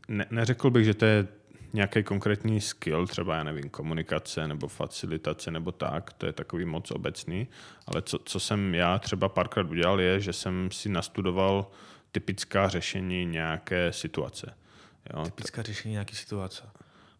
[0.09, 1.29] Ne, neřekl bych, že to je
[1.73, 6.91] nějaký konkrétní skill, třeba, já nevím, komunikace nebo facilitace nebo tak, to je takový moc
[6.91, 7.49] obecný,
[7.87, 11.71] ale co, co jsem já třeba párkrát udělal, je, že jsem si nastudoval
[12.13, 14.55] typická řešení nějaké situace.
[15.15, 16.63] Jo, typická řešení nějaké situace.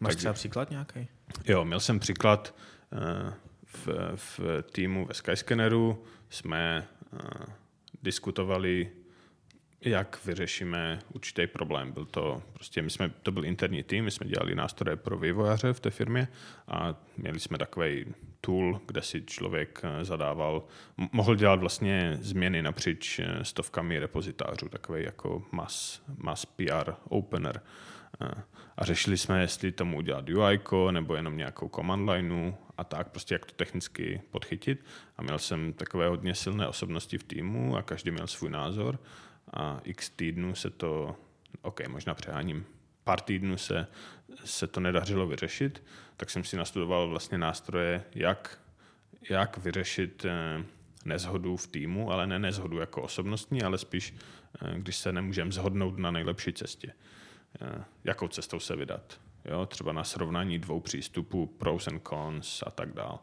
[0.05, 1.09] Máš Takže, třeba příklad nějaký?
[1.45, 2.55] Jo, měl jsem příklad
[2.93, 3.33] eh,
[3.65, 4.41] v, v
[4.73, 6.05] týmu ve Skyscanneru.
[6.31, 7.19] Jsme eh,
[8.03, 8.91] diskutovali,
[9.81, 11.93] jak vyřešíme určitý problém.
[11.93, 15.73] Byl to, prostě my jsme, to byl interní tým, my jsme dělali nástroje pro vývojáře
[15.73, 16.29] v té firmě
[16.69, 18.05] a měli jsme takový
[18.41, 20.65] tool, kde si člověk eh, zadával,
[21.13, 27.61] mohl dělat vlastně změny napříč stovkami repozitářů, takový jako mass, mass PR opener.
[28.77, 33.35] A řešili jsme, jestli tomu udělat UI, nebo jenom nějakou command lineu a tak, prostě
[33.35, 34.85] jak to technicky podchytit.
[35.17, 38.99] A měl jsem takové hodně silné osobnosti v týmu a každý měl svůj názor
[39.53, 41.17] a x týdnů se to,
[41.63, 42.67] ok, možná přeháním,
[43.05, 43.87] pár týdnů se,
[44.45, 45.83] se to nedařilo vyřešit,
[46.17, 48.59] tak jsem si nastudoval vlastně nástroje, jak,
[49.31, 50.65] jak vyřešit eh,
[51.05, 54.15] nezhodu v týmu, ale ne nezhodu jako osobnostní, ale spíš,
[54.63, 56.93] eh, když se nemůžeme zhodnout na nejlepší cestě.
[57.61, 59.21] Eh, jakou cestou se vydat.
[59.45, 59.67] Jo?
[59.67, 63.19] Třeba na srovnání dvou přístupů, pros and cons a tak dále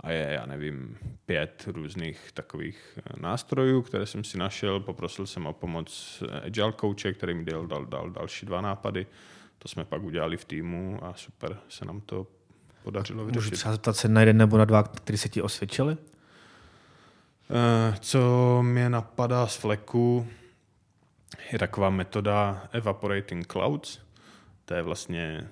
[0.00, 4.80] a je, já nevím, pět různých takových eh, nástrojů, které jsem si našel.
[4.80, 9.06] Poprosil jsem o pomoc eh, Agile Coache, který mi dal, dal, dal další dva nápady.
[9.58, 12.26] To jsme pak udělali v týmu a super se nám to
[12.82, 13.50] podařilo vyřešit.
[13.50, 15.96] Můžu třeba zeptat se na jeden nebo na dva, který se ti osvědčili?
[17.50, 20.26] Eh, co mě napadá z fleku,
[21.52, 23.98] je taková metoda Evaporating Clouds.
[24.64, 25.48] To je vlastně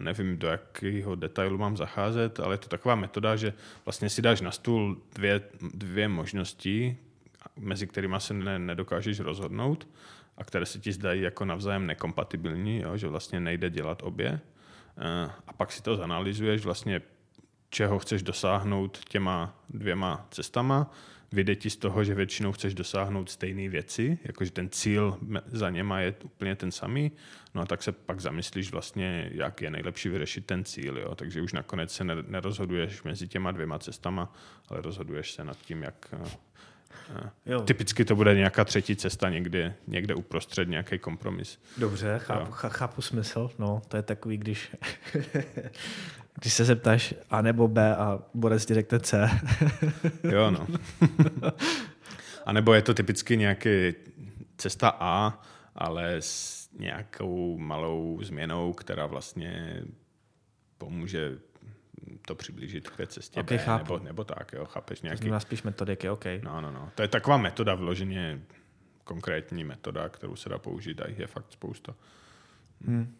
[0.00, 3.52] nevím, do jakého detailu mám zacházet, ale je to taková metoda, že
[3.84, 5.40] vlastně si dáš na stůl dvě,
[5.74, 6.96] dvě možnosti,
[7.56, 9.88] mezi kterými se ne, nedokážeš rozhodnout
[10.36, 14.40] a které se ti zdají jako navzájem nekompatibilní, jo, že vlastně nejde dělat obě.
[14.98, 17.02] Eh, a pak si to zanalizuješ vlastně,
[17.70, 20.90] čeho chceš dosáhnout těma dvěma cestama
[21.32, 26.00] vyjde ti z toho, že většinou chceš dosáhnout stejné věci, jakože ten cíl za něma
[26.00, 27.12] je úplně ten samý,
[27.54, 31.14] no a tak se pak zamyslíš vlastně, jak je nejlepší vyřešit ten cíl, jo?
[31.14, 34.32] takže už nakonec se nerozhoduješ mezi těma dvěma cestama,
[34.68, 36.30] ale rozhoduješ se nad tím, jak eh,
[37.46, 37.60] Jo.
[37.60, 41.58] Typicky to bude nějaká třetí cesta někde, někde uprostřed, nějaký kompromis.
[41.78, 43.50] Dobře, chápu, chápu smysl.
[43.58, 44.70] No, to je takový, když
[46.40, 49.30] Když se zeptáš A nebo B a Borec ti řekne C.
[50.22, 50.66] jo, no.
[52.46, 53.94] a nebo je to typicky nějaký
[54.56, 55.42] cesta A,
[55.74, 59.82] ale s nějakou malou změnou, která vlastně
[60.78, 61.38] pomůže
[62.26, 63.84] to přiblížit k té cestě okay, B, chápu.
[63.84, 65.28] nebo, nebo tak, jo, chápeš nějaký...
[65.28, 66.24] To spíš metodiky, OK.
[66.42, 66.90] No, no, no.
[66.94, 68.40] To je taková metoda vloženě
[69.04, 71.94] konkrétní metoda, kterou se dá použít a jich je fakt spousta.
[72.86, 73.16] Hmm.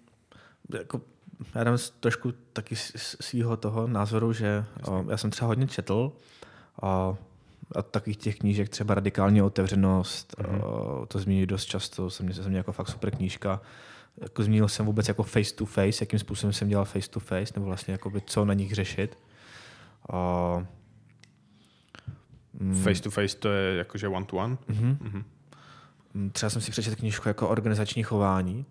[0.74, 1.00] Jako
[1.54, 6.12] já dám trošku taky svého toho názoru, že o, já jsem třeba hodně četl
[6.82, 7.18] o,
[7.74, 11.06] a takových těch knížek, třeba Radikální otevřenost, mm-hmm.
[11.06, 13.60] to zmíní dost často, jsem mě, jsem mě jako fakt super knížka.
[14.20, 17.52] Jako zmínil jsem vůbec jako face to face, jakým způsobem jsem dělal face to face,
[17.56, 19.18] nebo vlastně jakoby co na nich řešit.
[20.12, 20.62] O,
[22.60, 24.56] mm, face to face to je jakože one to one?
[24.70, 24.96] Mm-hmm.
[24.98, 26.30] Mm-hmm.
[26.32, 28.66] Třeba jsem si přečetl knížku jako organizační chování,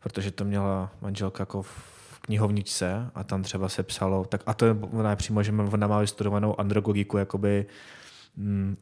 [0.00, 4.66] protože to měla manželka jako v knihovničce a tam třeba se psalo, tak a to
[4.66, 7.66] je, ona je přímo, že ona má vystudovanou androgogiku, jakoby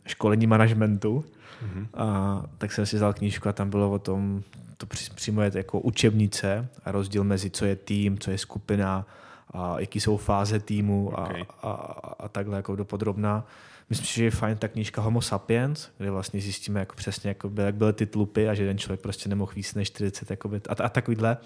[0.06, 1.24] školení managementu.
[1.64, 1.86] Mm-hmm.
[1.94, 4.42] A tak jsem si vzal knížku a tam bylo o tom,
[4.76, 9.06] to přímo je jako učebnice a rozdíl mezi co je tým, co je skupina,
[9.54, 11.44] a jaký jsou fáze týmu okay.
[11.62, 11.72] a, a,
[12.18, 13.46] a takhle jako dopodrobná.
[13.90, 17.48] Myslím si, že je fajn ta knížka Homo sapiens, kde vlastně zjistíme jako přesně, jako
[17.48, 20.60] by, jak byly ty tlupy a že ten člověk prostě nemohl víc než 40 jakoby,
[20.68, 21.36] a, a takovýhle.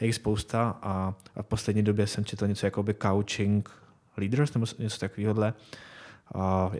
[0.00, 3.70] Je jich spousta a, a v poslední době jsem četl něco jako by coaching
[4.16, 5.34] leaders nebo něco takového.
[6.34, 6.72] A,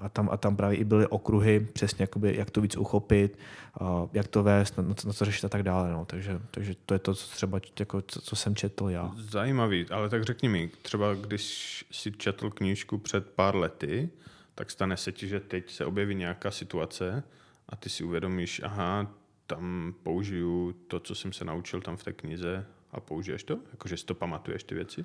[0.00, 3.38] a, tam, a tam právě i byly okruhy, přesně jakoby, jak to víc uchopit,
[3.80, 5.92] a jak to vést, na, na co řešit a tak dále.
[5.92, 6.04] No.
[6.04, 9.12] Takže, takže to je to, co třeba jako, co, co jsem četl já.
[9.16, 14.10] Zajímavý, ale tak řekni mi, třeba když si četl knížku před pár lety,
[14.54, 17.22] tak stane se ti, že teď se objeví nějaká situace
[17.68, 19.06] a ty si uvědomíš, aha,
[19.46, 23.58] tam použiju to, co jsem se naučil tam v té knize a použiješ to?
[23.70, 25.02] Jakože si to pamatuješ ty věci?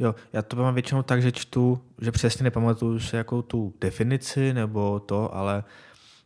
[0.00, 4.54] Jo, já to mám většinou tak, že čtu, že přesně nepamatuju si jako tu definici
[4.54, 5.64] nebo to, ale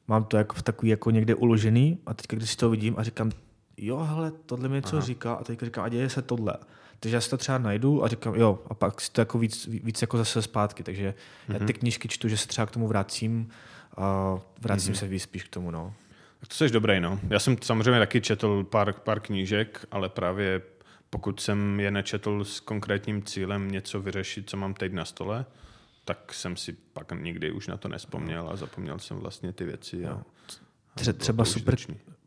[0.08, 3.02] mám to jako v takový jako někde uložený a teď, když si to vidím a
[3.02, 3.30] říkám,
[3.76, 5.06] jo, hele, tohle mi něco Aha.
[5.06, 6.54] říká a teď říkám, a děje se tohle.
[7.00, 9.66] Takže já si to třeba najdu a říkám, jo, a pak si to jako víc,
[9.66, 10.82] víc jako zase zpátky.
[10.82, 11.52] Takže mm-hmm.
[11.52, 11.72] já ty mhm.
[11.72, 13.48] knížky čtu, že se třeba k tomu vracím
[13.96, 14.98] a vracím mm-hmm.
[14.98, 15.70] se víc spíš k tomu.
[15.70, 15.94] No.
[16.40, 17.20] Tak to jsi dobrý, no.
[17.30, 20.62] Já jsem samozřejmě taky četl pár, pár knížek, ale právě
[21.12, 25.46] pokud jsem je nečetl s konkrétním cílem něco vyřešit, co mám teď na stole,
[26.04, 30.06] tak jsem si pak nikdy už na to nespomněl a zapomněl jsem vlastně ty věci.
[30.06, 30.22] A,
[31.10, 31.76] a třeba super,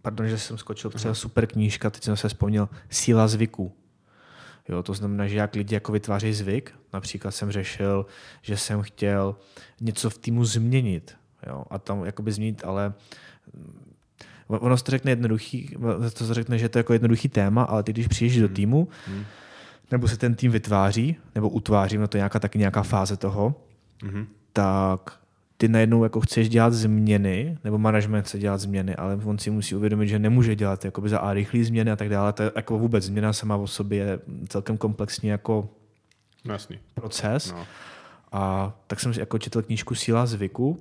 [0.02, 3.76] pardon, že jsem skočil, třeba super knížka, teď jsem se vzpomněl, Síla zvyků.
[4.70, 8.06] Jo, to znamená, že jak lidi jako vytváří zvyk, například jsem řešil,
[8.42, 9.36] že jsem chtěl
[9.82, 11.18] něco v týmu změnit.
[11.48, 12.94] Jo, a tam jakoby změnit, ale
[14.48, 15.76] ono to řekne jednoduchý,
[16.18, 18.48] to řekne, že to je jako jednoduchý téma, ale ty když přijdeš hmm.
[18.48, 19.24] do týmu, hmm.
[19.92, 23.56] nebo se ten tým vytváří, nebo utváří, no to je nějaká taky nějaká fáze toho,
[24.04, 24.28] hmm.
[24.54, 25.20] tak
[25.58, 29.76] ty najednou jako chceš dělat změny, nebo management chce dělat změny, ale on si musí
[29.76, 32.34] uvědomit, že nemůže dělat jakoby za A rychlé změny a tak dále.
[32.34, 35.70] To je jako vůbec změna sama o sobě je celkem komplexní jako
[36.46, 36.80] Jasný.
[36.94, 37.52] proces.
[37.52, 37.66] No.
[38.32, 40.80] A tak jsem si jako četl knížku Síla zvyku,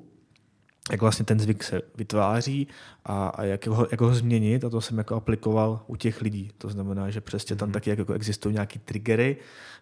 [0.91, 2.69] jak vlastně ten zvyk se vytváří
[3.05, 6.51] a, a jak, ho, jak ho změnit a to jsem jako aplikoval u těch lidí.
[6.59, 9.37] To znamená, že přesně tam taky jako existují nějaký triggery,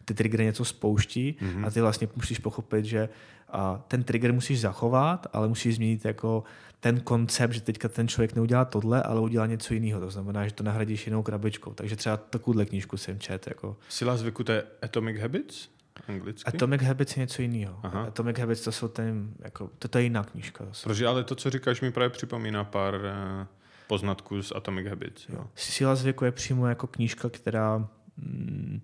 [0.05, 1.37] ty triggery něco spouští
[1.67, 3.09] a ty vlastně musíš pochopit, že
[3.53, 6.45] a ten trigger musíš zachovat, ale musíš změnit jako
[6.81, 10.01] ten koncept, že teďka ten člověk neudělá tohle, ale udělá něco jiného.
[10.01, 11.75] To znamená, že to nahradíš jinou krabičkou.
[11.75, 13.47] Takže třeba takovouhle knížku jsem čet.
[13.47, 13.77] Jako.
[13.89, 15.69] Sila zvyku to je Atomic Habits?
[16.09, 16.49] Anglicky?
[16.49, 17.81] Atomic Habits je něco jiného.
[17.83, 18.03] Aha.
[18.05, 20.65] Atomic Habits to jsou ten, jako, to, to je jiná knížka.
[20.65, 20.89] Zase.
[20.89, 23.47] Protože ale to, co říkáš, mi právě připomíná pár eh,
[23.87, 25.29] poznatků z Atomic Habits.
[25.29, 25.47] Jo.
[25.55, 28.81] Síla zvyku je přímo jako knížka, která, mm,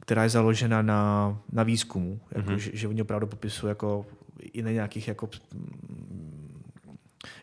[0.00, 2.20] která je založena na, na výzkumu.
[2.32, 2.58] Jako, Mhm.
[2.58, 4.06] že, že oni opravdu popisují jako
[4.40, 6.23] i na nějakých jako mm,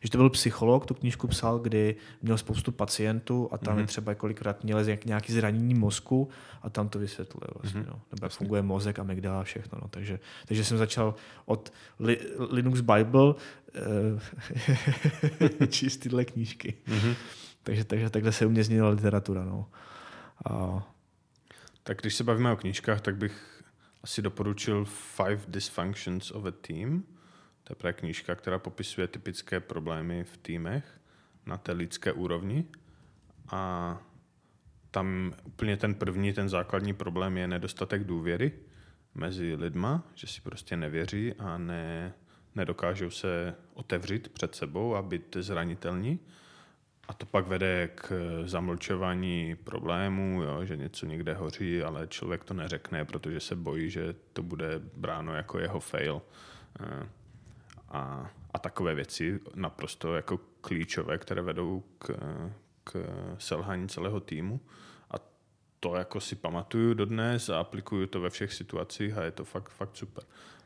[0.02, 3.84] že to byl psycholog, tu knížku psal, kdy měl spoustu pacientů a tam Mhm.
[3.84, 3.88] mm-hmm.
[3.88, 6.30] třeba kolikrát měli nějak- nějaký zranění mozku
[6.62, 7.90] a tam to vysvětluje vlastně, Mhm.
[7.90, 8.02] no.
[8.12, 9.80] nebo jak funguje mozek, amygdala a všechno.
[9.82, 9.88] No.
[9.88, 11.16] Takže, takže jsem začal
[11.46, 12.18] od li,
[12.52, 13.34] Linux Bible
[15.62, 16.74] eh, číst tyhle knížky.
[16.88, 17.14] Mhm.
[17.64, 19.46] Takže, takže takhle se u mě změnila literatura.
[19.46, 19.70] No.
[20.50, 20.84] A,
[21.84, 23.64] Tak když se bavíme o knížkách, tak bych
[24.04, 27.04] asi doporučil Five Dysfunctions of a Team.
[27.64, 31.00] To je právě knížka, která popisuje typické problémy v týmech
[31.46, 32.66] na té lidské úrovni.
[33.52, 34.02] A
[34.92, 38.52] tam úplně ten první, ten základní problém je nedostatek důvěry
[39.16, 42.14] mezi lidma, že si prostě nevěří a ne,
[42.56, 46.20] nedokážou se otevřít před sebou a být zranitelní.
[47.08, 48.14] A to pak vede k
[48.46, 54.16] zamlčování problémů, jo, že něco někde hoří, ale člověk to neřekne, protože se bojí, že
[54.34, 56.22] to bude bráno jako jeho fail.
[57.92, 62.10] A, a takové věci naprosto jako klíčové, které vedou k,
[62.84, 63.06] k
[63.38, 64.60] selhání celého týmu.
[65.12, 65.16] A
[65.80, 69.70] to jako si pamatuju dodnes a aplikuju to ve všech situacích a je to fakt,
[69.70, 70.24] fakt super.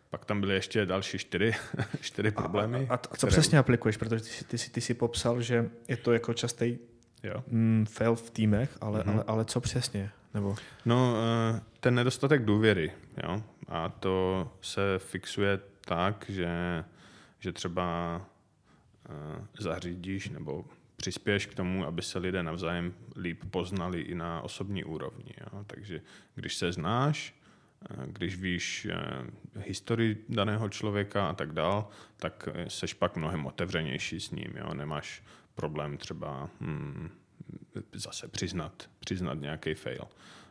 [0.09, 1.51] Pak tam byly ještě další čtyři,
[2.01, 2.87] čtyři problémy.
[2.89, 3.97] a, a, a co které- přesně aplikuješ?
[3.97, 6.77] Protože ty, si- ty, si, ty si popsal, že je to jako častý
[7.23, 7.43] Jo.
[7.47, 9.07] mm, fail v týmech, ale, Mhm.
[9.07, 9.13] mm-hmm.
[9.13, 10.11] ale, ale co přesně?
[10.33, 11.15] Nebo No,
[11.55, 12.91] eh, ten nedostatek důvěry,
[13.23, 16.47] jo, a to se fixuje tak, že,
[17.45, 18.21] že třeba
[19.09, 24.83] eh, zařídíš nebo přispěješ k tomu, aby se lidé navzájem líp poznali i na osobní
[24.83, 25.33] úrovni.
[25.41, 25.63] Jo.
[25.67, 26.01] Takže
[26.35, 27.35] když se znáš,
[27.89, 28.97] eh, když víš eh,
[29.59, 34.53] historii daného člověka a tak dál, tak seš pak mnohem otevřenější s ním.
[34.57, 34.73] Jo.
[34.73, 35.23] Nemáš
[35.55, 37.09] problém třeba hmm,
[37.93, 40.07] zase přiznat, přiznat nějaký fail.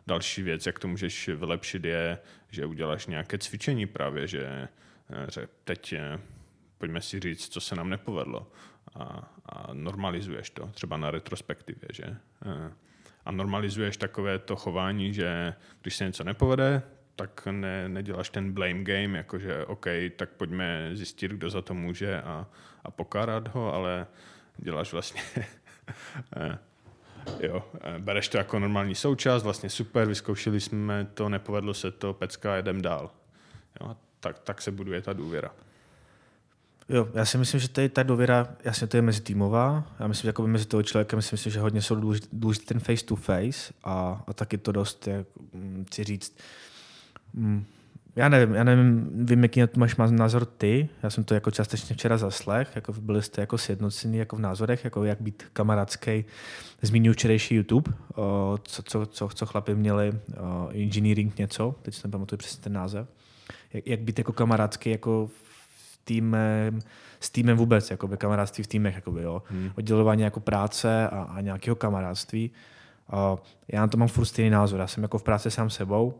[0.06, 2.18] Další věc, jak to můžeš vylepšit, je,
[2.50, 4.68] že uděláš nějaké cvičení právě, že
[5.34, 5.94] že teď
[6.78, 8.50] pojďme si říct, co se nám nepovedlo
[8.94, 12.16] a, a normalizuješ to, třeba na retrospektivě, že?
[13.24, 16.82] A normalizuješ takové to chování, že když se něco nepovede,
[17.16, 22.22] tak ne, neděláš ten blame game, jakože OK, tak pojďme zjistit, kdo za to může
[22.22, 22.46] a,
[22.84, 24.06] a pokárat ho, ale
[24.56, 25.22] děláš vlastně
[26.36, 26.58] eh,
[27.40, 32.12] Jo, eh, bereš to jako normální součást, vlastně super, vyzkoušeli jsme to, nepovedlo se to,
[32.12, 33.10] pecka, jedem dál.
[33.80, 35.50] Jo, tak, tak se buduje ta důvěra.
[36.88, 40.32] Jo, já si myslím, že tady ta důvěra, jasně to je mezi týmová, já myslím,
[40.38, 41.94] že mezi toho člověkem, si myslím, že hodně jsou
[42.32, 46.36] důležitý, ten face to face a, a taky to dost, jak mm, chci říct,
[47.34, 47.64] mm,
[48.16, 51.34] já nevím, já nevím, vím, jaký na to máš má názor ty, já jsem to
[51.34, 55.42] jako částečně včera zaslech, jako byli jste jako sjednocení jako v názorech, jako jak být
[55.52, 56.24] kamarádský,
[56.82, 62.00] zmínil včerejší YouTube, o, co, co, co, co chlapi měli, o, engineering něco, teď si
[62.04, 63.08] nepamatuju přesně ten název,
[63.72, 65.53] jak, jak být jako kamarádský jako v
[66.04, 66.78] týmem,
[67.20, 69.42] s týmem vůbec, jakoby kamarádství v týmech, jakoby, jo.
[69.50, 69.70] Hmm.
[69.78, 72.50] oddělování jako práce a, a nějakého kamarádství.
[73.12, 73.38] O,
[73.68, 76.14] já na to mám furt stejný názor, já jsem jako v práci sám sebou,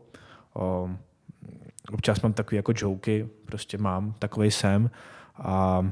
[0.53, 0.89] o,
[1.91, 4.89] občas mám takový jako joky, prostě mám, takovej jsem
[5.35, 5.85] a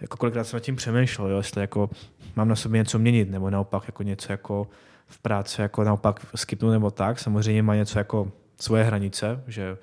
[0.00, 1.90] jako kolikrát jsem nad tím přemýšlel, jo, jestli jako
[2.36, 4.68] mám na sobě něco měnit, nebo naopak jako něco jako
[5.06, 7.18] v práci jako naopak skipnu nebo tak.
[7.18, 9.76] Samozřejmě má něco jako svoje hranice, že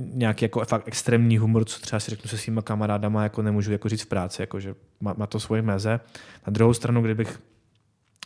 [0.00, 3.88] nějaký jako fakt extrémní humor, co třeba si řeknu se svýma kamarádama, jako nemůžu jako
[3.88, 6.00] říct v práci, jako že má, má to svoje meze.
[6.46, 7.40] Na druhou stranu, kdybych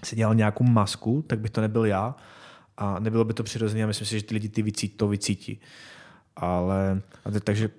[0.04, 2.16] si dělal nějakou masku, tak bych to nebyl já
[2.76, 5.60] a nebylo by to přirozené a myslím si, že ty lidi ty vycítí, to vycítí.
[6.36, 7.70] Ale, a te, takže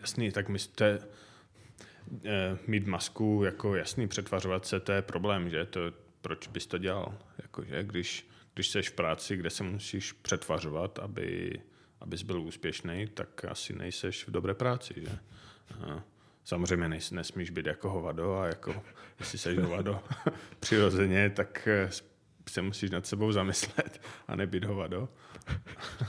[0.00, 0.98] Jasný, tak myslíte,
[2.24, 5.64] eh, mít masku jako jasný, přetvařovat se, to je problém, že?
[5.64, 5.80] To,
[6.20, 7.14] proč bys to dělal?
[7.42, 7.82] Jako, že?
[7.82, 11.60] Když, když jsi v práci, kde se musíš přetvařovat, aby,
[12.04, 15.18] abys byl úspěšný, tak asi nejseš v dobré práci, že?
[16.44, 18.82] Samozřejmě nesmíš být jako hovado a jako,
[19.20, 20.02] jestli seš hovado
[20.60, 21.90] přirozeně, tak eh,
[22.48, 25.08] se musíš nad sebou zamyslet a nebýt hovado.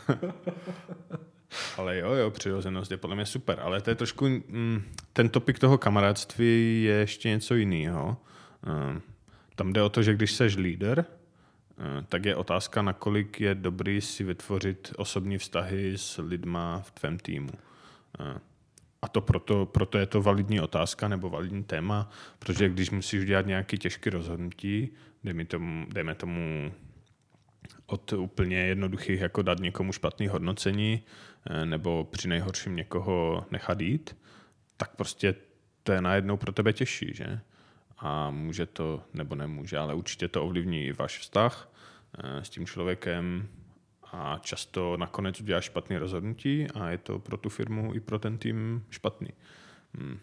[1.78, 4.84] ale jo, jo, přirozenost je podle mě super, ale to je trošku, mm,
[5.14, 8.18] ten topik toho kamarádství je ještě něco jiného.
[8.66, 9.02] Mm,
[9.56, 11.06] tam jde o to, že když seš líder,
[12.10, 17.52] tak je otázka, nakolik je dobrý si vytvořit osobní vztahy s lidma v tvém týmu.
[18.20, 18.40] Mm,
[19.02, 22.10] a to proto, proto je to validní otázka nebo validní téma,
[22.40, 24.90] protože když musíš dělat nějaké těžké rozhodnutí,
[25.24, 26.72] dejme tomu, dejme tomu
[27.86, 31.04] od úplně jednoduchých, jako dát někomu špatný hodnocení,
[31.46, 34.18] eh, nebo při nejhorším někoho nechat jít,
[34.78, 35.36] tak prostě
[35.84, 37.40] to je najednou pro tebe těžší, že?
[37.98, 41.70] A může to, nebo nemůže, ale určitě to ovlivní i váš vztah
[42.18, 43.48] eh, s tím člověkem
[44.12, 48.38] a často nakonec uděláš špatné rozhodnutí a je to pro tu firmu i pro ten
[48.38, 49.30] tým špatný.
[49.98, 50.20] Hmm.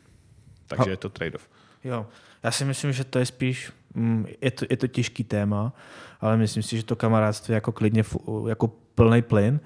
[0.66, 1.49] Takže je to trade-off.
[1.85, 2.07] Jo,
[2.43, 5.73] já si myslím, že to je spíš, mm, je to, je to těžký téma,
[6.20, 8.05] ale myslím si, že to kamarádství je jako klidně
[8.49, 9.61] jako plný plyn,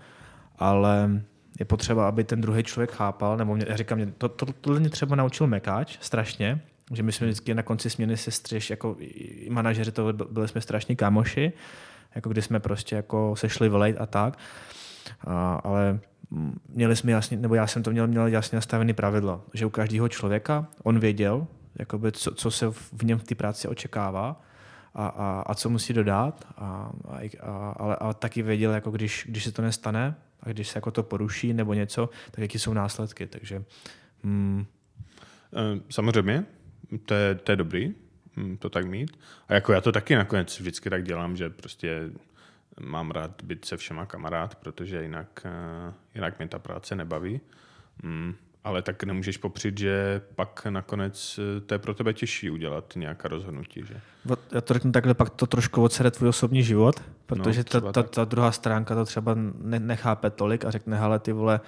[0.59, 1.23] ale
[1.59, 4.81] je potřeba, aby ten druhý člověk chápal, nebo mě, já říkám, mě, to, to, tohle
[4.81, 6.61] mě třeba naučil Mekáč strašně,
[6.93, 8.97] že my jsme vždycky na konci směny se střeš, jako
[9.49, 11.53] manažeři to byli jsme strašní kámoši,
[12.15, 14.39] jako kdy jsme prostě jako sešli vylejt a tak,
[15.27, 16.01] a, ale
[16.69, 20.09] měli jsme jasně, nebo já jsem to měl, měl jasně nastavený pravidlo, že u každého
[20.09, 21.47] člověka on věděl,
[21.79, 24.43] jakoby, co, co se v něm v té práci očekává
[24.95, 26.93] a, a, a co musí dodat, a,
[27.41, 30.91] a, ale, ale taky věděl, jako když, když se to nestane a když se jako
[30.91, 33.27] to poruší nebo něco, tak jaký jsou následky.
[33.27, 33.65] Takže,
[34.25, 34.67] hmm.
[35.91, 36.45] Samozřejmě,
[37.07, 37.95] to je, to je dobrý,
[38.37, 39.19] hm, to tak mít.
[39.49, 42.11] A jako já to taky nakonec vždycky tak dělám, že prostě
[42.81, 47.41] mám rád být se všema kamarád, protože jinak, eh, jinak mě ta práce nebaví.
[48.03, 48.35] Hm,
[48.65, 53.29] ale tak nemůžeš popřít, že pak nakonec eh, to je pro tebe těžší udělat nějaká
[53.29, 53.85] rozhodnutí.
[53.87, 54.01] Že?
[54.53, 58.03] Já to řeknu takhle, pak to trošku odsede tvůj osobní život, protože no, ta, ta,
[58.03, 61.61] ta druhá stránka to třeba ne, nechápe tolik a řekne, hele ty vole,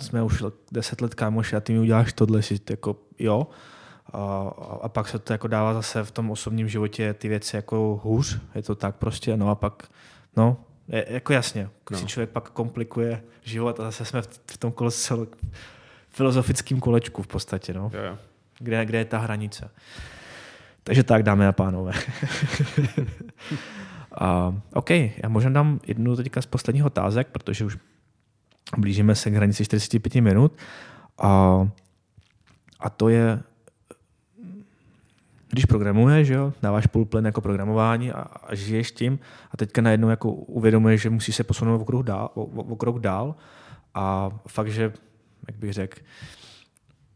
[0.00, 3.46] jsme už deset let kámoši a ty mi uděláš tohle, si jako jo.
[4.12, 4.52] A,
[4.82, 8.40] a pak se to jako dává zase v tom osobním životě ty věci jako hůř,
[8.54, 9.82] je to tak prostě, no a pak,
[10.36, 10.56] no,
[10.88, 11.98] je, jako jasně, no.
[11.98, 15.14] si člověk pak komplikuje život a zase jsme v, v tom kolese
[16.08, 17.90] filozofickém kolečku v podstatě, no.
[17.94, 18.18] Jo, jo.
[18.58, 19.70] Kde, kde je ta hranice.
[20.84, 21.92] Takže tak, dámy a pánové.
[24.14, 27.78] a, OK, já možná dám jednu teďka z posledních otázek, protože už
[28.76, 30.52] blížíme se k hranici 45 minut.
[31.18, 31.68] A,
[32.80, 33.40] a to je,
[35.52, 39.18] když programuješ, jo, dáváš půl jako programování a, a žiješ tím
[39.50, 42.98] a teďka najednou jako uvědomuješ, že musíš se posunout o krok dál, o, o krok
[42.98, 43.34] dál
[43.94, 44.92] a fakt, že
[45.48, 45.98] jak bych řekl,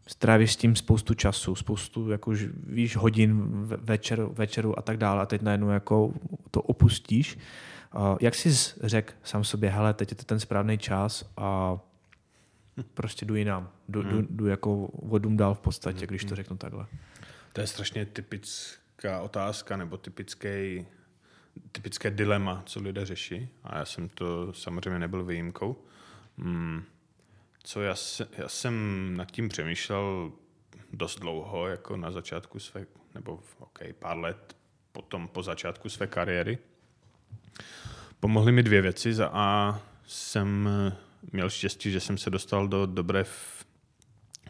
[0.07, 2.33] strávíš s tím spoustu času, spoustu jako,
[2.67, 6.13] víš, hodin večer, večeru a tak dále a teď najednou jako
[6.51, 7.39] to opustíš.
[8.21, 11.79] Jak jsi řekl sám sobě, hele, teď je to ten správný čas a
[12.95, 13.69] prostě jdu jinam.
[13.89, 14.11] Jdu, hmm.
[14.11, 16.07] jdu, jdu jako vodům dál v podstatě, hmm.
[16.07, 16.87] když to řeknu takhle.
[17.57, 20.87] To je strašně typická otázka nebo typický,
[21.73, 23.49] typické dilema, co lidé řeší.
[23.65, 25.85] A já jsem to samozřejmě nebyl výjimkou.
[26.39, 26.85] Hmm
[27.67, 30.33] co já, se, já jsem nad tím přemýšlel
[30.93, 34.57] dost dlouho, jako na začátku své, nebo okay, pár let
[34.93, 36.59] potom po začátku své kariéry.
[38.21, 39.15] Pomohly mi dvě věci.
[39.15, 40.69] Za A jsem
[41.33, 43.25] měl štěstí, že jsem se dostal do dobré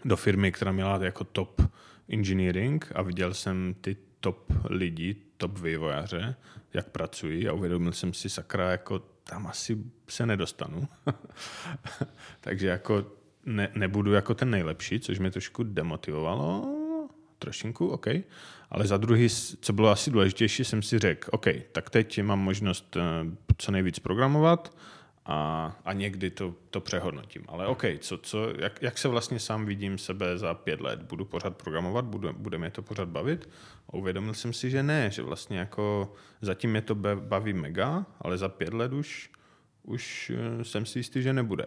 [0.05, 1.63] do firmy, která měla jako top
[2.09, 6.37] engineering a viděl jsem ty top lidi, top vývojáře,
[6.75, 9.79] jak pracují a uvědomil jsem si sakra, jako tam asi
[10.09, 10.89] se nedostanu.
[12.41, 13.07] Takže jako
[13.47, 16.77] ne, nebudu jako ten nejlepší, což mě trošku demotivovalo,
[17.39, 18.07] trošinku, OK.
[18.71, 19.29] Ale za druhý,
[19.61, 23.03] co bylo asi důležitější, jsem si řekl, OK, tak teď mám možnost eh,
[23.59, 24.77] co nejvíc programovat
[25.27, 27.45] a, a někdy to, to přehodnotím.
[27.49, 31.03] Ale OK, co, co, jak, jak se vlastně sám vidím sebe za pět let?
[31.03, 32.05] Budu pořád programovat?
[32.05, 33.49] Budu, bude mě to pořád bavit?
[33.89, 38.39] A uvědomil jsem si, že ne, že vlastně jako zatím mě to baví mega, ale
[38.39, 39.31] za pět let už,
[39.83, 41.67] už eh, jsem si jistý, že nebude.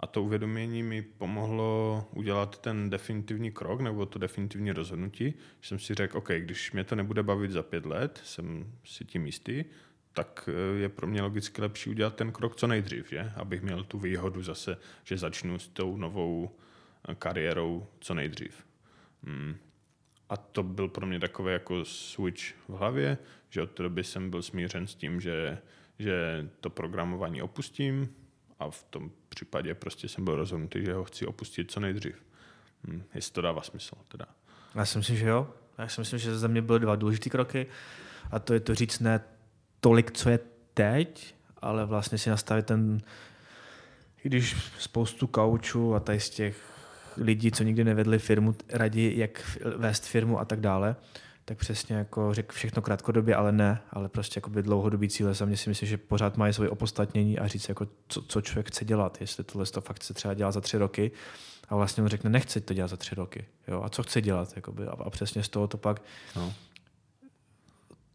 [0.00, 5.34] A to uvědomění mi pomohlo udělat ten definitivní krok nebo to definitivní rozhodnutí.
[5.62, 9.26] Jsem si řekl, OK, když mě to nebude bavit za pět let, jsem si tím
[9.26, 9.64] jistý,
[10.14, 13.32] tak eh, je pro mě logicky lepší udělat ten krok co nejdřív, že?
[13.36, 16.50] abych měl tu výhodu zase, že začnu s tou novou
[17.08, 18.66] eh, kariérou co nejdřív.
[19.22, 19.56] Hmm.
[20.28, 23.18] A to byl pro mě takový jako switch v hlavě,
[23.50, 25.58] že od té doby jsem byl smířen s tím, že,
[25.98, 28.14] že to programování opustím
[28.58, 32.22] a v tom případě prostě jsem byl rozhodnutý, že ho chci opustit co nejdřív.
[32.86, 33.96] hm, jestli to dává smysl.
[34.08, 34.26] Teda.
[34.74, 35.54] Já si myslím, že jo.
[35.78, 37.66] Já si myslím, že za mě byly dva důležité kroky
[38.30, 39.20] a to je to říct ne
[39.84, 40.38] tolik, co je
[40.74, 43.00] teď, ale vlastně si nastavit ten,
[44.22, 46.56] když spoustu kaučů a tady z těch
[47.16, 50.96] lidí, co nikdy nevedli firmu, radí, jak vést firmu a tak dále,
[51.44, 55.34] tak přesně jako řekl všechno krátkodobě, ale ne, ale prostě jako by dlouhodobý cíle.
[55.34, 58.68] Za mě si myslím, že pořád mají svoje opodstatnění a říct, jako, co, co člověk
[58.68, 61.10] chce dělat, jestli tohle to fakt chce třeba dělat za tři roky
[61.68, 63.44] a vlastně on řekne, nechce to dělat za tři roky.
[63.68, 63.82] Jo?
[63.84, 64.52] A co chce dělat?
[64.56, 66.02] Jakoby, a, a přesně z toho to pak
[66.36, 66.54] no.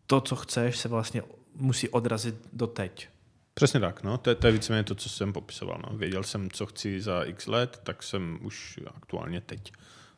[0.07, 1.22] to, co chceš, se vlastně
[1.55, 3.09] musí odrazit do teď.
[3.53, 4.17] Přesně tak, no.
[4.17, 5.81] To, to je víceméně to, co jsem popisoval.
[5.89, 5.97] No.
[5.97, 9.71] Věděl jsem, co chci za x let, tak jsem už aktuálně teď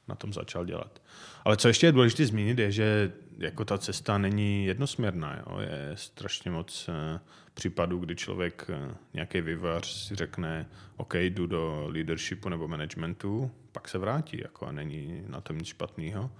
[0.07, 1.01] na tom začal dělat.
[1.45, 5.38] Ale co ještě je důležité zmínit, je, že jako ta cesta není jednosměrná.
[5.38, 5.59] Jo.
[5.59, 7.19] Je strašně moc uh,
[7.53, 13.88] případů, kdy člověk, uh, nějaký vývojář si řekne, OK, jdu do leadershipu nebo managementu, pak
[13.88, 16.32] se vrátí jako, a není na tom nic špatného.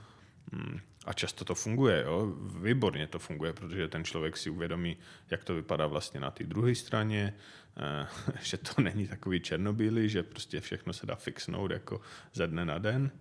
[0.53, 0.79] Hmm.
[1.06, 2.36] A často to funguje, jo?
[2.64, 4.97] výborně to funguje, protože ten člověk si uvědomí,
[5.30, 7.34] jak to vypadá vlastně na té druhé straně,
[7.78, 8.08] eh,
[8.41, 12.02] že to není takový černobílý, že prostě všechno se dá fixnout jako
[12.34, 13.12] ze dne na den.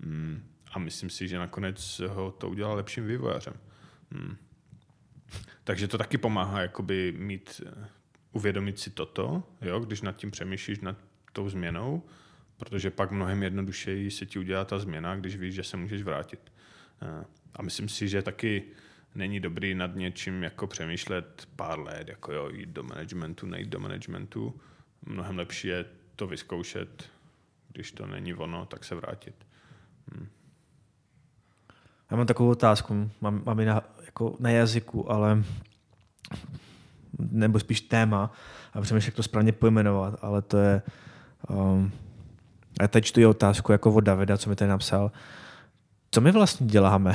[0.00, 0.42] Hmm.
[0.72, 3.54] A myslím si, že nakonec ho to udělá lepším vývojářem.
[4.10, 4.36] Hmm.
[5.64, 7.88] Takže to taky pomáhá jakoby mít, eh,
[8.32, 9.80] uvědomit si toto, jo?
[9.80, 10.96] když nad tím přemýšlíš, nad
[11.32, 12.02] tou změnou,
[12.56, 16.52] protože pak mnohem jednodušeji se ti udělá ta změna, když víš, že se můžeš vrátit.
[17.02, 17.24] Eh,
[17.54, 18.64] a myslím si, že taky
[19.14, 23.80] není dobrý nad něčím jako přemýšlet pár let, jako jo, jít do managementu, nejít do
[23.80, 24.60] managementu.
[25.06, 25.84] Mnohem lepší je
[26.16, 27.10] to vyzkoušet,
[27.72, 29.34] když to není ono, tak se vrátit.
[30.12, 30.28] Hmm.
[32.10, 35.44] Já mám takovou otázku, mám, mám ji na, jako na jazyku, ale
[37.18, 38.32] nebo spíš téma
[38.72, 40.82] a přemýšlím, jak to správně pojmenovat, ale to je
[41.48, 41.92] um,
[42.80, 45.04] já teď čtu otázku jako od Davida, co mi tady napsal.
[45.04, 45.10] Uh,
[46.10, 47.14] co my vlastně děláme,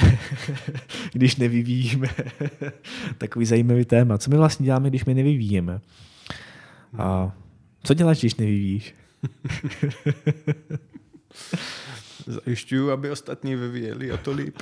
[1.13, 2.07] když nevyvíjíme?
[3.17, 4.17] Takový zajímavý téma.
[4.17, 5.81] Co my vlastně děláme, když my nevyvíjíme?
[6.97, 7.31] A
[7.83, 8.95] co děláš, když nevyvíjíš?
[12.27, 14.57] Zajišťuju, aby ostatní vyvíjeli o to líp.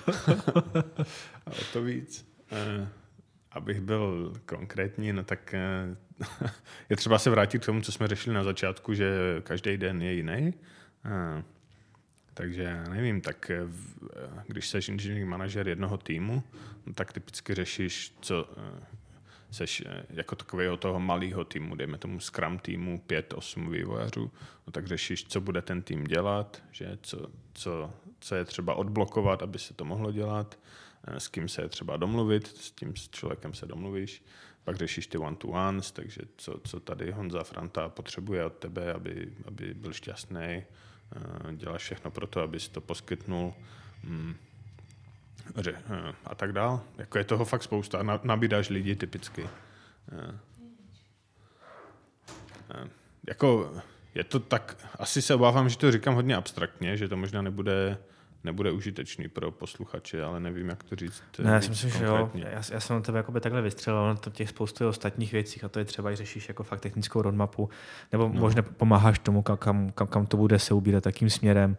[1.46, 2.28] A o to víc.
[2.52, 2.88] Eh,
[3.52, 5.96] abych byl konkrétní, no tak eh,
[6.90, 10.14] je třeba se vrátit k tomu, co jsme řešili na začátku, že každý den je
[10.14, 10.54] jiný.
[12.42, 13.60] Takže já nevím, tak eh,
[14.16, 16.44] eh, když jsi engineering manažer jednoho týmu,
[16.86, 18.50] no tak typicky řešíš, co
[19.52, 24.32] seš eh, jako takového toho malého týmu, dejme tomu Scrum týmu, pět, osm vývojářů,
[24.68, 29.44] no tak řešíš, co bude ten tým dělat, že co, co, co je třeba odblokovat,
[29.44, 30.60] aby se to mohlo dělat,
[31.18, 34.24] s kým se je třeba domluvit, s tím s člověkem se domluvíš,
[34.64, 39.74] pak řešíš ty one-to-ones, takže co, co tady Honza Franta potřebuje od tebe, aby, aby
[39.74, 40.64] byl šťastný,
[41.52, 43.54] děláš všechno pro to, abys to poskytnul
[44.04, 44.36] mm,
[45.68, 45.74] eh,
[46.26, 46.82] a tak dál.
[46.98, 48.04] Jako je toho fakt spousta.
[48.24, 49.50] Nabídáš lidi typicky.
[50.12, 50.40] Eh,
[53.28, 53.74] jako
[54.16, 57.98] je to tak, asi se obávám, že to říkám hodně abstraktně, že to možná nebude
[58.44, 61.24] nebude užitečný pro posluchače, ale nevím, jak to říct.
[61.44, 62.32] Ne, já si myslím, že jo.
[62.34, 65.70] Já, já jsem na tebe jakoby takhle vystřelil na to těch spoustu ostatních věcí a
[65.70, 67.70] to je třeba, i řešíš jako fakt technickou roadmapu,
[68.12, 68.42] nebo no.
[68.42, 71.78] možná pomáháš tomu, kam, kam, kam to bude se ubírat, takým směrem.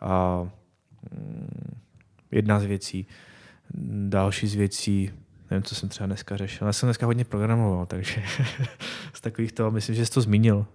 [0.00, 0.42] A,
[1.12, 1.76] mm,
[2.30, 3.06] jedna z věcí.
[4.08, 5.12] Další z věcí,
[5.50, 6.66] nevím, co jsem třeba dneska řešil.
[6.66, 8.22] Já jsem dneska hodně programoval, takže
[9.12, 10.66] z takových toho, myslím, že jsi to zmínil.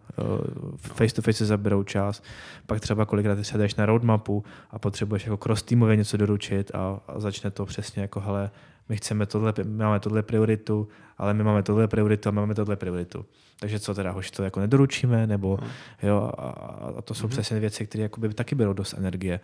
[0.77, 2.23] Face to face se zaberou čas,
[2.65, 6.99] pak třeba kolikrát se jdeš na roadmapu a potřebuješ jako cross týmově něco doručit a,
[7.07, 8.51] a začne to přesně jako, hele,
[8.89, 12.75] my chceme tohle, my máme tohle prioritu, ale my máme tohle prioritu a máme tohle
[12.75, 13.25] prioritu.
[13.59, 15.67] Takže co teda, hož to jako nedoručíme, nebo no.
[16.09, 16.49] jo, a,
[16.97, 17.29] a to jsou mm-hmm.
[17.29, 19.39] přesně věci, které jako by taky berou dost energie,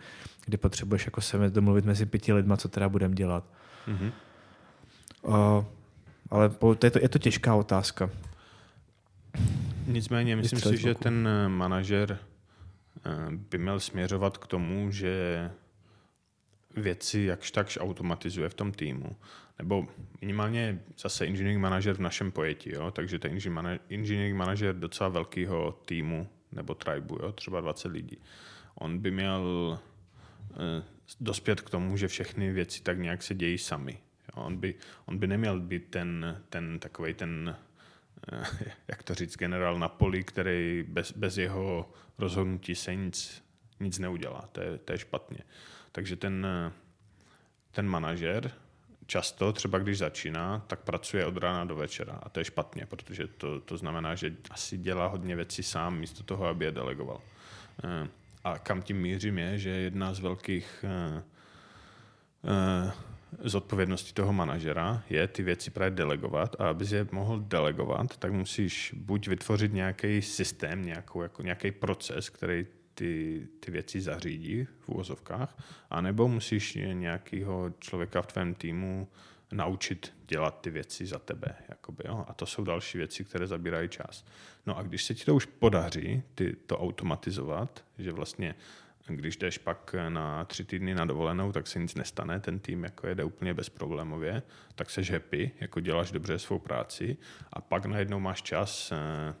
[0.46, 3.44] kdy potřebuješ jako se domluvit mezi pěti lidma, co teda budeme dělat.
[3.88, 4.12] Mm-hmm.
[5.22, 5.64] Uh,
[6.30, 6.50] ale
[6.84, 8.10] je to, je to těžká otázka.
[9.86, 12.18] Nicméně, myslím si, že ten eh, manažer
[13.06, 15.50] eh, by měl směřovat k tomu, že
[16.76, 19.16] věci jakž takž automatizuje v tom týmu.
[19.58, 19.86] Nebo
[20.20, 22.90] minimálně zase engineering manažer v našem pojetí, jo?
[22.90, 23.38] takže ten
[23.90, 27.32] engineering manažer docela velkého týmu nebo tribu, jo?
[27.32, 28.18] třeba 20 lidí.
[28.74, 29.78] On by měl
[30.52, 30.82] eh,
[31.20, 33.98] dospět k tomu, že všechny věci tak nějak se dějí sami.
[34.44, 34.74] On by,
[35.06, 37.56] on by neměl být ten, ten takový ten,
[38.32, 38.44] eh,
[38.88, 43.44] jak to říct, generál na poli, který bez, bez jeho rozhodnutí se nic,
[43.80, 44.48] nic neudělá.
[44.52, 45.38] To je, to je špatně.
[45.92, 46.46] Takže ten,
[47.70, 48.50] ten manažer
[49.06, 52.18] často, třeba když začíná, tak pracuje od rána do večera.
[52.22, 56.22] A to je špatně, protože to, to znamená, že asi dělá hodně věcí sám, místo
[56.22, 57.20] toho, aby je delegoval.
[57.84, 58.08] Eh,
[58.44, 60.84] a kam tím mířím je, že jedna z velkých
[63.32, 68.32] uh, zodpovědností toho manažera je ty věci právě delegovat a abys je mohl delegovat, tak
[68.32, 74.88] musíš buď vytvořit nějaký systém, nějakou, jako nějaký proces, který ty, ty věci zařídí v
[74.88, 75.56] úvozovkách,
[75.90, 79.08] anebo musíš nějakého člověka v tvém týmu
[79.52, 81.54] naučit dělat ty věci za tebe.
[81.68, 82.24] Jakoby, jo?
[82.28, 84.24] A to jsou další věci, které zabírají čas.
[84.66, 88.54] No a když se ti to už podaří, ty to automatizovat, že vlastně
[89.16, 93.06] když jdeš pak na tři týdny na dovolenou, tak se nic nestane, ten tým jako
[93.06, 94.42] jede úplně bezproblémově,
[94.74, 97.16] tak se happy, jako děláš dobře svou práci
[97.52, 99.34] a pak najednou máš čas eh,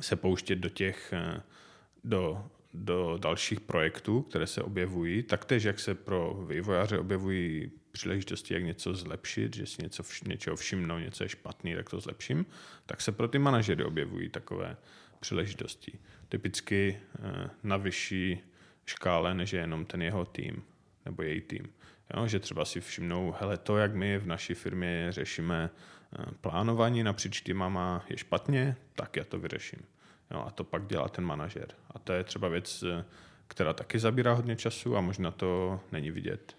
[0.00, 1.42] se pouštět do těch, eh,
[2.04, 8.54] do, do dalších projektů, které se objevují, tak tež, jak se pro vývojáře objevují příležitosti,
[8.54, 12.46] jak něco zlepšit, že si něco, něčeho všimnou, něco je špatný, tak to zlepším,
[12.86, 14.76] tak se pro ty manažery objevují takové
[15.20, 15.98] příležitosti.
[16.28, 18.40] Typicky eh, na vyšší
[18.90, 20.62] škále, než je jenom ten jeho tým
[21.04, 21.72] nebo její tým.
[22.16, 27.02] Jo, že třeba si všimnou, hele, to, jak my v naší firmě řešíme eh, plánování
[27.02, 29.80] napříč týmama je špatně, tak já to vyřeším.
[30.30, 31.68] Jo, a to pak dělá ten manažer.
[31.90, 33.04] A to je třeba věc, eh,
[33.46, 36.56] která taky zabírá hodně času a možná to není vidět.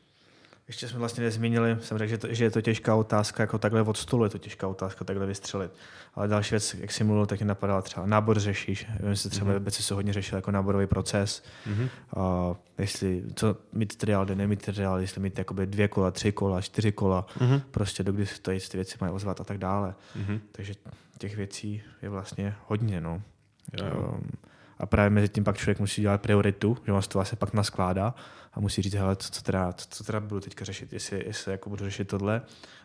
[0.71, 3.81] Ještě jsme vlastně nezmínili, jsem řekl, že, to, že je to těžká otázka, jako takhle
[3.81, 5.71] od stolu je to těžká otázka, takhle vystřelit.
[6.15, 8.87] Ale další věc, jak jsi mluvil, tak mě napadala třeba nábor řešíš.
[8.99, 9.69] Vím, že třeba mm-hmm.
[9.69, 11.43] se hodně řešil jako náborový proces.
[11.67, 11.89] Mm-hmm.
[12.17, 16.91] A jestli, co mít triál, nemít triál, jestli mít jakoby dvě kola, tři kola, čtyři
[16.91, 17.61] kola, mm-hmm.
[17.71, 19.95] prostě dokdy se to, ty věci mají ozvat a tak dále.
[20.17, 20.39] Mm-hmm.
[20.51, 20.73] Takže
[21.17, 23.01] těch věcí je vlastně hodně.
[23.01, 23.21] No.
[23.79, 24.11] Jo, jo.
[24.13, 24.31] Um,
[24.79, 28.15] a právě mezi tím pak člověk musí dělat prioritu, že on to vlastně pak naskládá
[28.53, 31.51] a musí říct, hele, co, co, teda, co, co teda budu teďka řešit, jestli, jestli
[31.51, 32.41] jako budu řešit tohle,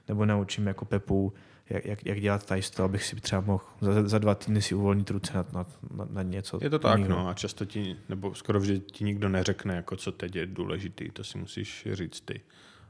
[0.09, 1.33] nebo naučím jako Pepu,
[1.71, 4.75] jak, jak, jak dělat tady to, abych si třeba mohl za, za dva týdny si
[4.75, 6.59] uvolnit ruce na, na, na, na něco.
[6.63, 10.13] Je to tak, no, a často ti, nebo skoro vždy ti nikdo neřekne, jako co
[10.13, 12.41] teď je důležitý, to si musíš říct ty.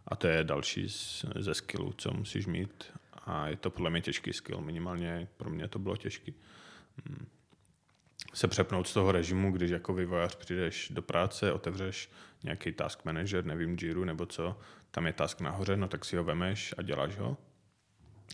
[0.09, 2.85] A to je další z, ze skillů, co musíš mít.
[3.25, 6.35] A je to podle mě těžký skill, minimálně pro mě to bylo těžký.
[7.09, 7.27] Hmm
[8.35, 12.11] se přepnout z toho režimu, když jako vývojář přijdeš do práce, otevřeš
[12.45, 14.59] nějaký task manager, nevím, Jiru nebo co,
[14.91, 17.37] tam je task nahoře, no tak si ho vemeš a děláš ho.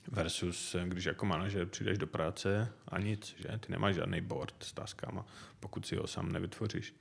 [0.09, 3.59] Versus, když jako manažer přijdeš do práce a nic, že?
[3.59, 5.27] Ty nemáš žádný board s taskama,
[5.61, 6.95] pokud si ho sám nevytvoříš.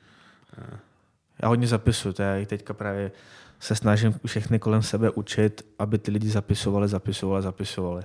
[1.42, 3.12] Já hodně zapisuju, to já teďka právě
[3.60, 8.04] se snažím všechny kolem sebe učit, aby ty lidi zapisovali, zapisovali, zapisovali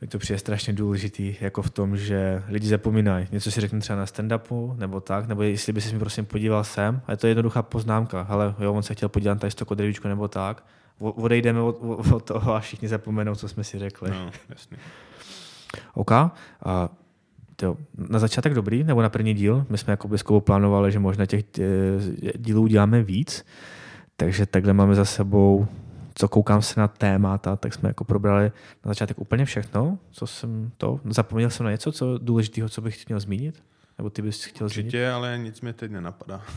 [0.00, 3.28] mi to přijde strašně důležitý, jako v tom, že lidi zapomínají.
[3.32, 6.64] Něco si řekne třeba na stand-upu, nebo tak, nebo jestli by si mi prosím podíval
[6.64, 9.66] sem, a je to jednoduchá poznámka, ale jo, on se chtěl podívat tady z toho
[9.66, 10.64] kodričku nebo tak,
[10.98, 11.78] odejdeme od,
[12.12, 14.10] od, toho a všichni zapomenou, co jsme si řekli.
[14.10, 14.76] No, jasně.
[15.94, 16.12] OK.
[16.12, 16.32] A,
[17.56, 17.76] to,
[18.08, 19.66] na začátek dobrý, nebo na první díl?
[19.68, 21.62] My jsme jako blízkou plánovali, že možná těch eh,
[22.38, 23.44] dílů uděláme víc,
[24.16, 25.66] takže takhle máme za sebou
[26.18, 28.52] co koukám se na témata, tak jsme jako probrali
[28.84, 33.08] na začátek úplně všechno, co jsem to, zapomněl jsem na něco, co důležitého, co bych
[33.08, 33.62] měl zmínit?
[33.98, 35.10] Nebo ty bys chtěl Určitě, zmínit?
[35.10, 36.42] Ale nic mi teď nenapadá.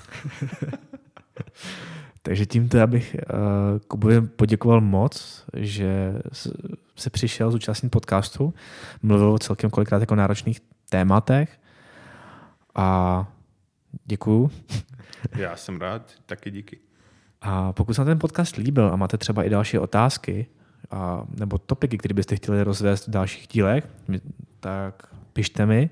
[2.22, 6.14] Takže tímto já bych uh, Kubovi poděkoval moc, že
[6.96, 8.54] se přišel zúčastnit podcastu,
[9.02, 11.60] mluvil o celkem kolikrát jako náročných tématech
[12.76, 13.28] a
[14.06, 14.52] děkuju.
[15.36, 16.89] Já jsem rád, taky díky.
[17.42, 20.46] A pokud se ten podcast líbil a máte třeba i další otázky
[20.92, 23.88] a, nebo topiky, které byste chtěli rozvést v dalších dílech,
[24.60, 25.90] tak pište mi,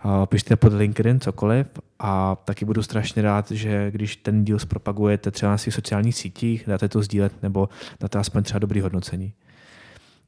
[0.00, 1.66] a pište pod LinkedIn cokoliv
[1.98, 6.64] a taky budu strašně rád, že když ten díl zpropagujete třeba na svých sociálních sítích,
[6.66, 7.68] dáte to sdílet nebo
[8.00, 9.32] dáte aspoň třeba dobrý hodnocení.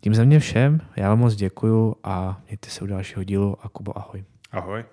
[0.00, 3.68] Tím za mě všem, já vám moc děkuju a mějte se u dalšího dílu a
[3.68, 4.24] Kubo ahoj.
[4.52, 4.84] Ahoj.